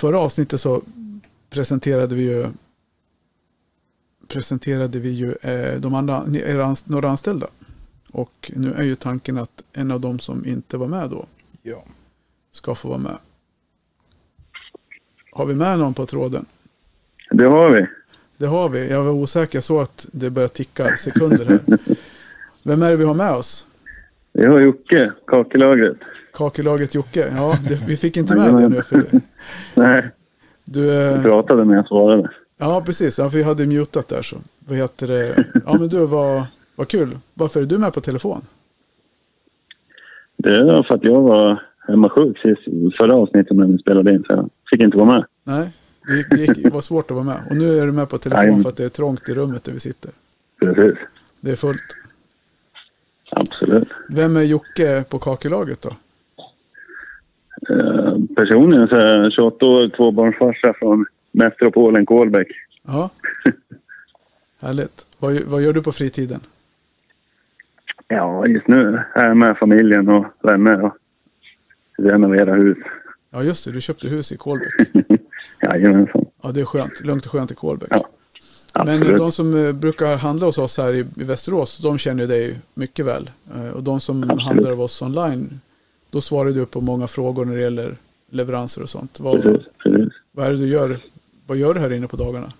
Förra 0.00 0.18
avsnittet 0.18 0.60
så 0.60 0.82
presenterade 1.50 2.14
vi 2.14 2.22
ju 2.22 2.46
presenterade 4.28 4.98
vi 4.98 5.10
ju 5.10 5.34
eh, 5.42 5.80
de 5.80 5.94
andra, 5.94 6.24
några 6.84 7.10
anställda. 7.10 7.46
Och 8.12 8.50
nu 8.56 8.72
är 8.74 8.82
ju 8.82 8.94
tanken 8.94 9.38
att 9.38 9.64
en 9.72 9.90
av 9.90 10.00
dem 10.00 10.18
som 10.18 10.46
inte 10.46 10.76
var 10.76 10.88
med 10.88 11.10
då 11.10 11.26
Ja. 11.62 11.84
ska 12.50 12.74
få 12.74 12.88
vara 12.88 12.98
med. 12.98 13.18
Har 15.32 15.46
vi 15.46 15.54
med 15.54 15.78
någon 15.78 15.94
på 15.94 16.06
tråden? 16.06 16.46
Det 17.30 17.46
har 17.46 17.70
vi. 17.70 17.86
Det 18.36 18.46
har 18.46 18.68
vi. 18.68 18.88
Jag 18.90 19.04
var 19.04 19.12
osäker. 19.12 19.56
Jag 19.56 19.64
såg 19.64 19.82
att 19.82 20.06
det 20.12 20.30
började 20.30 20.54
ticka 20.54 20.96
sekunder 20.96 21.44
här. 21.44 21.78
Vem 22.62 22.82
är 22.82 22.90
det 22.90 22.96
vi 22.96 23.04
har 23.04 23.14
med 23.14 23.32
oss? 23.32 23.66
Vi 24.32 24.46
har 24.46 24.60
Jocke, 24.60 25.12
kakelagret. 25.26 25.96
Kakelaget 26.32 26.94
Jocke. 26.94 27.32
Ja, 27.36 27.54
det, 27.68 27.86
vi 27.88 27.96
fick 27.96 28.16
inte 28.16 28.34
med 28.36 28.54
det 28.54 28.68
nu. 28.68 28.82
För 28.82 29.04
Nej, 29.74 30.08
du, 30.64 30.84
jag 30.84 31.12
eh, 31.16 31.22
pratade 31.22 31.64
när 31.64 31.74
jag 31.74 31.86
svarade. 31.86 32.30
ja, 32.58 32.82
precis. 32.86 33.18
Ja, 33.18 33.28
vi 33.28 33.42
hade 33.42 33.66
mutat 33.66 34.08
där 34.08 34.22
så. 34.22 34.36
Vad 34.58 34.78
heter 34.78 35.06
det? 35.06 35.44
Ja, 35.66 35.76
men 35.78 35.88
du, 35.88 36.06
vad, 36.06 36.44
vad 36.76 36.88
kul. 36.88 37.18
Varför 37.34 37.60
är 37.60 37.64
du 37.64 37.78
med 37.78 37.92
på 37.92 38.00
telefon? 38.00 38.42
Det 40.36 40.64
var 40.64 40.82
för 40.82 40.94
att 40.94 41.04
jag 41.04 41.20
var 41.20 41.62
hemma 41.88 42.08
sjuk 42.08 42.38
sist, 42.38 42.96
förra 42.96 43.14
avsnittet 43.14 43.56
när 43.56 43.66
vi 43.66 43.78
spelade 43.78 44.14
in. 44.14 44.24
Så 44.26 44.32
jag 44.32 44.50
fick 44.70 44.80
inte 44.80 44.96
vara 44.96 45.06
med. 45.06 45.24
Nej, 45.44 45.70
det, 46.06 46.16
gick, 46.16 46.30
det, 46.30 46.40
gick, 46.40 46.62
det 46.62 46.70
var 46.70 46.80
svårt 46.80 47.10
att 47.10 47.14
vara 47.14 47.24
med. 47.24 47.36
Och 47.50 47.56
nu 47.56 47.78
är 47.78 47.86
du 47.86 47.92
med 47.92 48.08
på 48.08 48.18
telefon 48.18 48.54
Nej. 48.54 48.62
för 48.62 48.68
att 48.68 48.76
det 48.76 48.84
är 48.84 48.88
trångt 48.88 49.28
i 49.28 49.34
rummet 49.34 49.64
där 49.64 49.72
vi 49.72 49.80
sitter. 49.80 50.10
Precis. 50.60 50.98
Det 51.40 51.50
är 51.50 51.56
fullt. 51.56 51.96
Absolut. 53.30 53.88
Vem 54.08 54.36
är 54.36 54.42
Jocke 54.42 55.04
på 55.08 55.18
kakelaget 55.18 55.82
då? 55.82 55.90
Eh, 57.74 58.14
personligen 58.36 58.88
så 58.88 58.96
är 58.96 59.16
jag 59.16 59.32
28 59.32 59.66
år, 59.66 59.88
tvåbarnsfarsa 59.96 60.74
från 60.78 61.06
metropolen 61.32 62.06
Kolbäck. 62.06 62.48
Ja. 62.82 63.10
Härligt. 64.60 65.06
Vad, 65.18 65.40
vad 65.40 65.62
gör 65.62 65.72
du 65.72 65.82
på 65.82 65.92
fritiden? 65.92 66.40
Ja, 68.08 68.46
just 68.46 68.68
nu 68.68 69.02
är 69.14 69.28
jag 69.28 69.36
med 69.36 69.58
familjen 69.58 70.08
och 70.08 70.26
vänner 70.42 70.84
och 70.84 70.96
renoverar 71.98 72.56
hus. 72.56 72.78
Ja, 73.30 73.42
just 73.42 73.64
det. 73.64 73.72
Du 73.72 73.80
köpte 73.80 74.08
hus 74.08 74.32
i 74.32 74.36
Kolbäck. 74.36 74.74
Jajamensan. 75.62 76.24
Ja, 76.42 76.52
det 76.52 76.60
är 76.60 76.64
skönt. 76.64 77.00
Lugnt 77.04 77.26
och 77.26 77.32
skönt 77.32 77.50
i 77.50 77.54
Kolbäck. 77.54 77.88
Ja, 77.92 78.08
Men 78.74 79.16
de 79.16 79.32
som 79.32 79.66
eh, 79.66 79.72
brukar 79.72 80.16
handla 80.16 80.46
hos 80.46 80.58
oss 80.58 80.78
här 80.78 80.92
i, 80.92 80.98
i 80.98 81.24
Västerås, 81.24 81.78
de 81.78 81.98
känner 81.98 82.26
dig 82.26 82.58
mycket 82.74 83.06
väl. 83.06 83.30
Eh, 83.54 83.68
Och 83.70 83.82
de 83.82 84.00
som 84.00 84.22
Absolut. 84.22 84.42
handlar 84.44 84.70
av 84.72 84.80
oss 84.80 85.02
online, 85.02 85.60
då 86.12 86.20
svarar 86.20 86.50
du 86.50 86.66
på 86.66 86.80
många 86.80 87.06
frågor 87.06 87.44
när 87.44 87.54
det 87.54 87.60
gäller 87.60 87.96
leveranser 88.30 88.82
och 88.82 88.88
sånt. 88.88 89.20
Vad, 89.20 89.42
Precis, 89.42 89.66
precis. 89.82 90.08
vad 90.32 90.46
är 90.46 90.50
det 90.50 90.56
du 90.56 90.66
gör? 90.66 90.98
Vad 91.46 91.58
gör 91.58 91.74
du 91.74 91.80
här 91.80 91.92
inne 91.92 92.06
på 92.06 92.16
dagarna? 92.16 92.52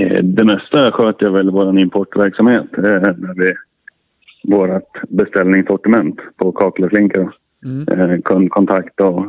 Eh, 0.00 0.22
Det 0.24 0.44
mesta 0.44 0.92
sköter 0.92 1.26
jag 1.26 1.32
väl 1.32 1.50
vår 1.50 1.78
importverksamhet. 1.78 2.66
vi, 3.36 3.52
vårt 4.44 5.00
beställningssortiment 5.08 6.16
på 6.36 6.52
kakel 6.52 6.84
och 6.84 6.90
klinker. 6.90 7.30
Mm. 7.64 8.22
Kundkontakt 8.22 9.00
och 9.00 9.24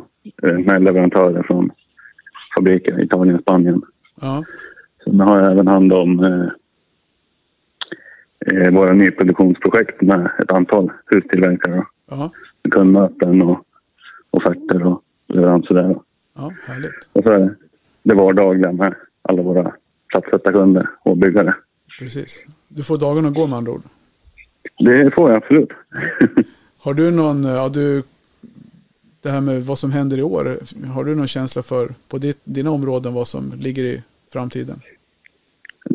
med 0.66 0.84
leverantörer 0.84 1.44
från 1.44 1.72
fabriker 2.58 3.00
i 3.00 3.04
Italien 3.04 3.36
och 3.36 3.42
Spanien. 3.42 3.82
Ja, 4.22 4.44
Sen 5.08 5.20
har 5.20 5.42
jag 5.42 5.52
även 5.52 5.68
hand 5.68 5.94
om 5.94 6.20
eh, 6.24 6.50
eh, 8.46 8.72
våra 8.74 8.94
nyproduktionsprojekt 8.94 10.02
med 10.02 10.30
ett 10.40 10.52
antal 10.52 10.92
hustillverkare. 11.06 11.86
Med 12.64 12.74
kundmöten 12.74 13.42
och 13.42 13.66
offerter 14.30 14.86
och 14.86 15.04
leveranser 15.28 15.76
där. 15.76 16.00
ja 16.36 16.54
härligt. 16.68 17.10
Och 17.14 17.24
så 17.24 17.30
är 17.30 17.56
det 18.04 18.16
vardagliga 18.16 18.72
med 18.72 18.96
alla 19.22 19.42
våra 19.42 19.74
platssättarkunder 20.08 20.90
och 21.00 21.18
byggare. 21.18 21.56
Precis. 22.00 22.44
Du 22.68 22.84
får 22.84 22.98
dagarna 22.98 23.28
att 23.28 23.36
gå 23.36 23.48
med 23.48 23.58
andra 23.58 23.72
ord. 23.72 23.84
Det 24.80 25.14
får 25.16 25.30
jag 25.30 25.38
absolut. 25.38 25.70
Har 26.80 26.94
du 26.94 27.12
någon, 27.12 27.44
ja 27.44 27.70
du, 27.70 28.04
det 29.22 29.30
här 29.30 29.42
med 29.42 29.64
vad 29.64 29.80
som 29.80 29.92
händer 29.92 30.18
i 30.18 30.24
år, 30.24 30.60
har 30.94 31.04
du 31.04 31.16
någon 31.16 31.28
känsla 31.28 31.64
för 31.64 31.90
på 32.08 32.18
ditt, 32.18 32.40
dina 32.44 32.72
områden 32.72 33.14
vad 33.14 33.28
som 33.28 33.54
ligger 33.60 33.84
i 33.84 34.04
framtiden? 34.32 34.82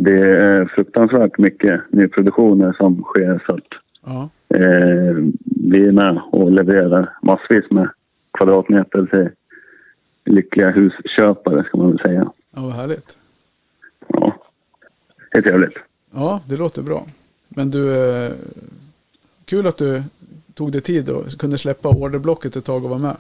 Det 0.04 0.20
är 0.20 0.64
fruktansvärt 0.64 1.38
mycket 1.38 1.92
nyproduktioner 1.92 2.72
som 2.72 3.02
sker 3.02 3.42
så 3.46 3.54
att 3.54 3.68
Ja, 4.04 4.28
eh, 4.54 5.14
vi 5.44 5.86
är 5.86 5.92
med 5.92 6.20
och 6.32 6.52
levererar 6.52 7.12
massvis 7.22 7.70
med 7.70 7.88
kvadratmeter 8.38 9.06
till 9.06 9.28
lyckliga 10.34 10.70
husköpare 10.70 11.64
ska 11.64 11.78
man 11.78 11.88
väl 11.90 11.98
säga. 11.98 12.32
ja 12.54 12.62
vad 12.62 12.72
härligt. 12.72 13.18
Ja, 14.08 14.36
det 15.32 15.38
är 15.38 15.42
trevligt. 15.42 15.76
Ja, 16.10 16.40
det 16.48 16.56
låter 16.56 16.82
bra. 16.82 17.06
Men 17.48 17.70
du, 17.70 17.96
eh, 17.96 18.32
kul 19.44 19.66
att 19.66 19.76
du 19.76 20.02
tog 20.54 20.72
dig 20.72 20.80
tid 20.80 21.08
och 21.10 21.26
kunde 21.38 21.58
släppa 21.58 21.88
orderblocket 21.88 22.56
ett 22.56 22.64
tag 22.64 22.84
och 22.84 22.90
vara 22.90 23.00
med. 23.00 23.16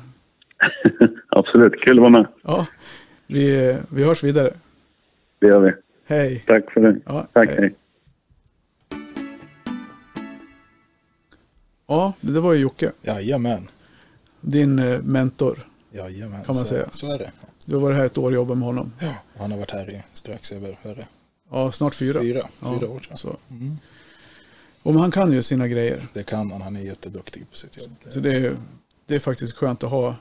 absolut, 1.28 1.80
kul 1.80 1.98
att 1.98 2.00
vara 2.00 2.10
med. 2.10 2.26
Ja, 2.42 2.66
vi, 3.26 3.76
vi 3.88 4.04
hörs 4.04 4.24
vidare. 4.24 4.50
Det 5.38 5.46
gör 5.46 5.60
vi. 5.60 5.72
Hej! 6.12 6.44
Tack 6.46 6.72
för 6.72 6.80
det. 6.80 7.00
Ja, 7.06 7.26
Tack, 7.32 7.48
hej. 7.48 7.58
hej. 7.58 7.74
Ja, 11.86 12.12
det 12.20 12.40
var 12.40 12.52
ju 12.52 12.60
Jocke, 12.60 12.92
Jajamän. 13.02 13.68
din 14.40 14.78
eh, 14.78 15.02
mentor. 15.02 15.68
Jajamän. 15.90 16.44
Kan 16.44 16.54
man 16.54 16.64
så, 16.64 16.66
säga. 16.66 16.88
Så 16.90 17.12
är 17.12 17.18
det. 17.18 17.32
Du 17.64 17.74
har 17.74 17.82
varit 17.82 17.96
här 17.96 18.04
ett 18.06 18.18
år 18.18 18.26
och 18.26 18.32
jobbat 18.32 18.58
med 18.58 18.66
honom. 18.66 18.92
Ja, 19.00 19.14
han 19.38 19.50
har 19.50 19.58
varit 19.58 19.70
här 19.70 19.90
i 19.90 20.02
strax 20.12 20.52
över 20.52 20.76
vad 20.82 20.92
är 20.92 20.96
det? 20.96 21.06
Ja, 21.50 21.72
snart 21.72 21.94
fyra. 21.94 22.20
fyra, 22.20 22.40
Ja, 22.60 22.78
fyra 22.78 22.88
år 22.90 23.00
sedan. 23.00 23.16
Så. 23.16 23.36
Mm. 23.50 23.76
Och 24.82 24.94
han 24.94 25.10
kan 25.10 25.32
ju 25.32 25.42
sina 25.42 25.68
grejer. 25.68 26.06
Det 26.12 26.22
kan 26.22 26.50
han. 26.50 26.62
Han 26.62 26.76
är 26.76 26.80
jätteduktig 26.80 27.50
på 27.50 27.56
sitt 27.56 27.78
jobb. 27.78 27.90
Så 28.08 28.20
det 28.20 28.36
är, 28.36 28.56
det 29.06 29.14
är 29.14 29.18
faktiskt 29.18 29.56
skönt 29.56 29.84
att 29.84 29.90
ha, 29.90 30.16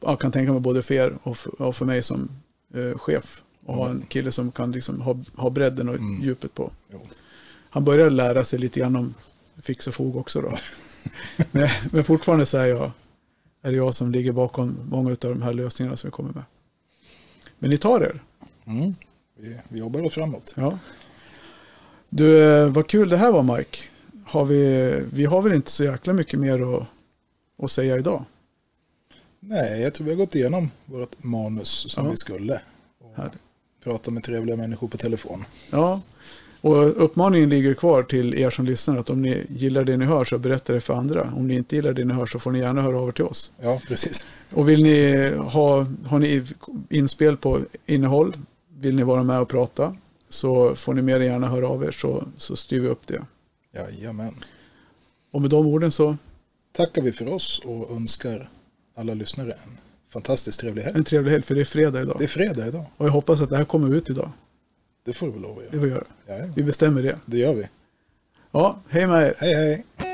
jag 0.00 0.20
kan 0.20 0.32
tänka 0.32 0.52
mig 0.52 0.60
både 0.60 0.82
för 0.82 0.94
er 0.94 1.18
och 1.22 1.36
för, 1.36 1.62
och 1.62 1.76
för 1.76 1.84
mig 1.84 2.02
som 2.02 2.28
eh, 2.74 2.98
chef. 2.98 3.42
Och 3.66 3.74
ha 3.74 3.88
en 3.88 4.02
kille 4.08 4.32
som 4.32 4.52
kan 4.52 4.72
liksom 4.72 5.00
ha, 5.00 5.16
ha 5.36 5.50
bredden 5.50 5.88
och 5.88 5.94
Mm. 5.94 6.22
djupet 6.22 6.54
på. 6.54 6.70
Jo. 6.92 7.00
Han 7.70 7.84
börjar 7.84 8.10
lära 8.10 8.44
sig 8.44 8.58
lite 8.58 8.80
grann 8.80 8.96
om 8.96 9.14
fix 9.62 9.86
och 9.86 9.94
fog 9.94 10.16
också 10.16 10.40
då. 10.40 10.52
men, 11.50 11.68
men 11.92 12.04
fortfarande 12.04 12.46
så 12.46 12.58
är, 12.58 12.66
jag, 12.66 12.90
är 13.62 13.70
det 13.70 13.76
jag 13.76 13.94
som 13.94 14.12
ligger 14.12 14.32
bakom 14.32 14.78
många 14.88 15.10
av 15.10 15.16
de 15.18 15.42
här 15.42 15.52
lösningarna 15.52 15.96
som 15.96 16.08
vi 16.08 16.12
kommer 16.12 16.32
med. 16.32 16.42
Men 17.58 17.70
ni 17.70 17.78
tar 17.78 18.00
er. 18.00 18.22
Mm. 18.64 18.94
Vi, 19.38 19.56
vi 19.68 19.78
jobbar 19.78 20.02
oss 20.06 20.14
framåt. 20.14 20.54
Ja. 20.56 20.78
Du, 22.08 22.42
eh, 22.44 22.68
vad 22.68 22.86
kul 22.88 23.08
det 23.08 23.16
här 23.16 23.32
var 23.32 23.56
Mike. 23.56 23.78
Har 24.26 24.44
vi, 24.44 24.92
vi 25.12 25.24
har 25.24 25.42
väl 25.42 25.52
inte 25.52 25.70
så 25.70 25.84
jäkla 25.84 26.12
mycket 26.12 26.40
mer 26.40 26.74
att, 26.76 26.86
att 27.62 27.70
säga 27.70 27.96
idag. 27.96 28.24
Nej, 29.40 29.80
jag 29.82 29.94
tror 29.94 30.04
vi 30.04 30.12
har 30.12 30.18
gått 30.18 30.34
igenom 30.34 30.70
vårt 30.84 31.22
manus 31.24 31.68
som 31.92 32.04
Ja. 32.04 32.10
vi 32.10 32.16
skulle. 32.16 32.60
Och 33.00 33.16
Härligt. 33.16 33.34
Prata 33.84 34.10
med 34.10 34.22
trevliga 34.22 34.56
människor 34.56 34.88
på 34.88 34.96
telefon. 34.96 35.44
Ja, 35.70 36.00
och 36.60 37.04
uppmaningen 37.04 37.50
ligger 37.50 37.74
kvar 37.74 38.02
till 38.02 38.34
er 38.34 38.50
som 38.50 38.64
lyssnar 38.64 38.96
att 38.96 39.10
om 39.10 39.22
ni 39.22 39.46
gillar 39.48 39.84
det 39.84 39.96
ni 39.96 40.04
hör 40.04 40.24
så 40.24 40.38
berätta 40.38 40.72
det 40.72 40.80
för 40.80 40.94
andra. 40.94 41.32
Om 41.36 41.48
ni 41.48 41.54
inte 41.54 41.76
gillar 41.76 41.92
det 41.92 42.04
ni 42.04 42.14
hör 42.14 42.26
så 42.26 42.38
får 42.38 42.50
ni 42.50 42.58
gärna 42.58 42.82
höra 42.82 43.00
av 43.00 43.08
er 43.08 43.12
till 43.12 43.24
oss. 43.24 43.52
Ja, 43.62 43.80
precis. 43.88 44.24
Och 44.52 44.68
vill 44.68 44.82
ni 44.82 45.28
ha, 45.36 45.86
har 46.06 46.18
ni 46.18 46.44
inspel 46.88 47.36
på 47.36 47.60
innehåll, 47.86 48.36
vill 48.78 48.96
ni 48.96 49.02
vara 49.02 49.22
med 49.22 49.40
och 49.40 49.48
prata 49.48 49.96
så 50.28 50.74
får 50.74 50.94
ni 50.94 51.02
mer 51.02 51.20
än 51.20 51.26
gärna 51.26 51.48
höra 51.48 51.68
av 51.68 51.84
er 51.84 51.90
så, 51.90 52.24
så 52.36 52.56
styr 52.56 52.80
vi 52.80 52.88
upp 52.88 53.06
det. 53.06 53.22
Jajamän. 53.74 54.34
Och 55.32 55.40
med 55.40 55.50
de 55.50 55.66
orden 55.66 55.92
så 55.92 56.16
Tackar 56.72 57.02
vi 57.02 57.12
för 57.12 57.32
oss 57.32 57.62
och 57.64 57.90
önskar 57.90 58.50
alla 58.94 59.14
lyssnare 59.14 59.52
en 59.52 59.78
fantastiskt 60.14 60.60
trevlig 60.60 60.82
helg. 60.82 60.96
en 60.98 61.04
trevlig 61.04 61.30
helg 61.32 61.42
för 61.42 61.54
det 61.54 61.60
är 61.60 61.64
fredag 61.64 62.00
idag. 62.02 62.16
Det 62.18 62.24
är 62.24 62.28
fredag 62.28 62.66
idag. 62.66 62.84
Och 62.96 63.06
jag 63.06 63.12
hoppas 63.12 63.40
att 63.40 63.50
det 63.50 63.56
här 63.56 63.64
kommer 63.64 63.94
ut 63.96 64.10
idag. 64.10 64.30
Det 65.04 65.12
får 65.12 65.26
du 65.26 65.32
väl 65.32 65.42
lov 65.42 65.58
att 65.58 65.70
Det 65.70 65.76
göra. 65.76 65.80
får 65.80 65.86
vi 65.86 65.92
göra. 65.92 66.04
Jajamän. 66.28 66.52
Vi 66.56 66.62
bestämmer 66.62 67.02
det. 67.02 67.18
Det 67.26 67.38
gör 67.38 67.54
vi. 67.54 67.68
Ja, 68.52 68.78
hej 68.88 69.06
med 69.06 69.22
er. 69.26 69.34
Hej 69.38 69.54
hej. 69.54 70.13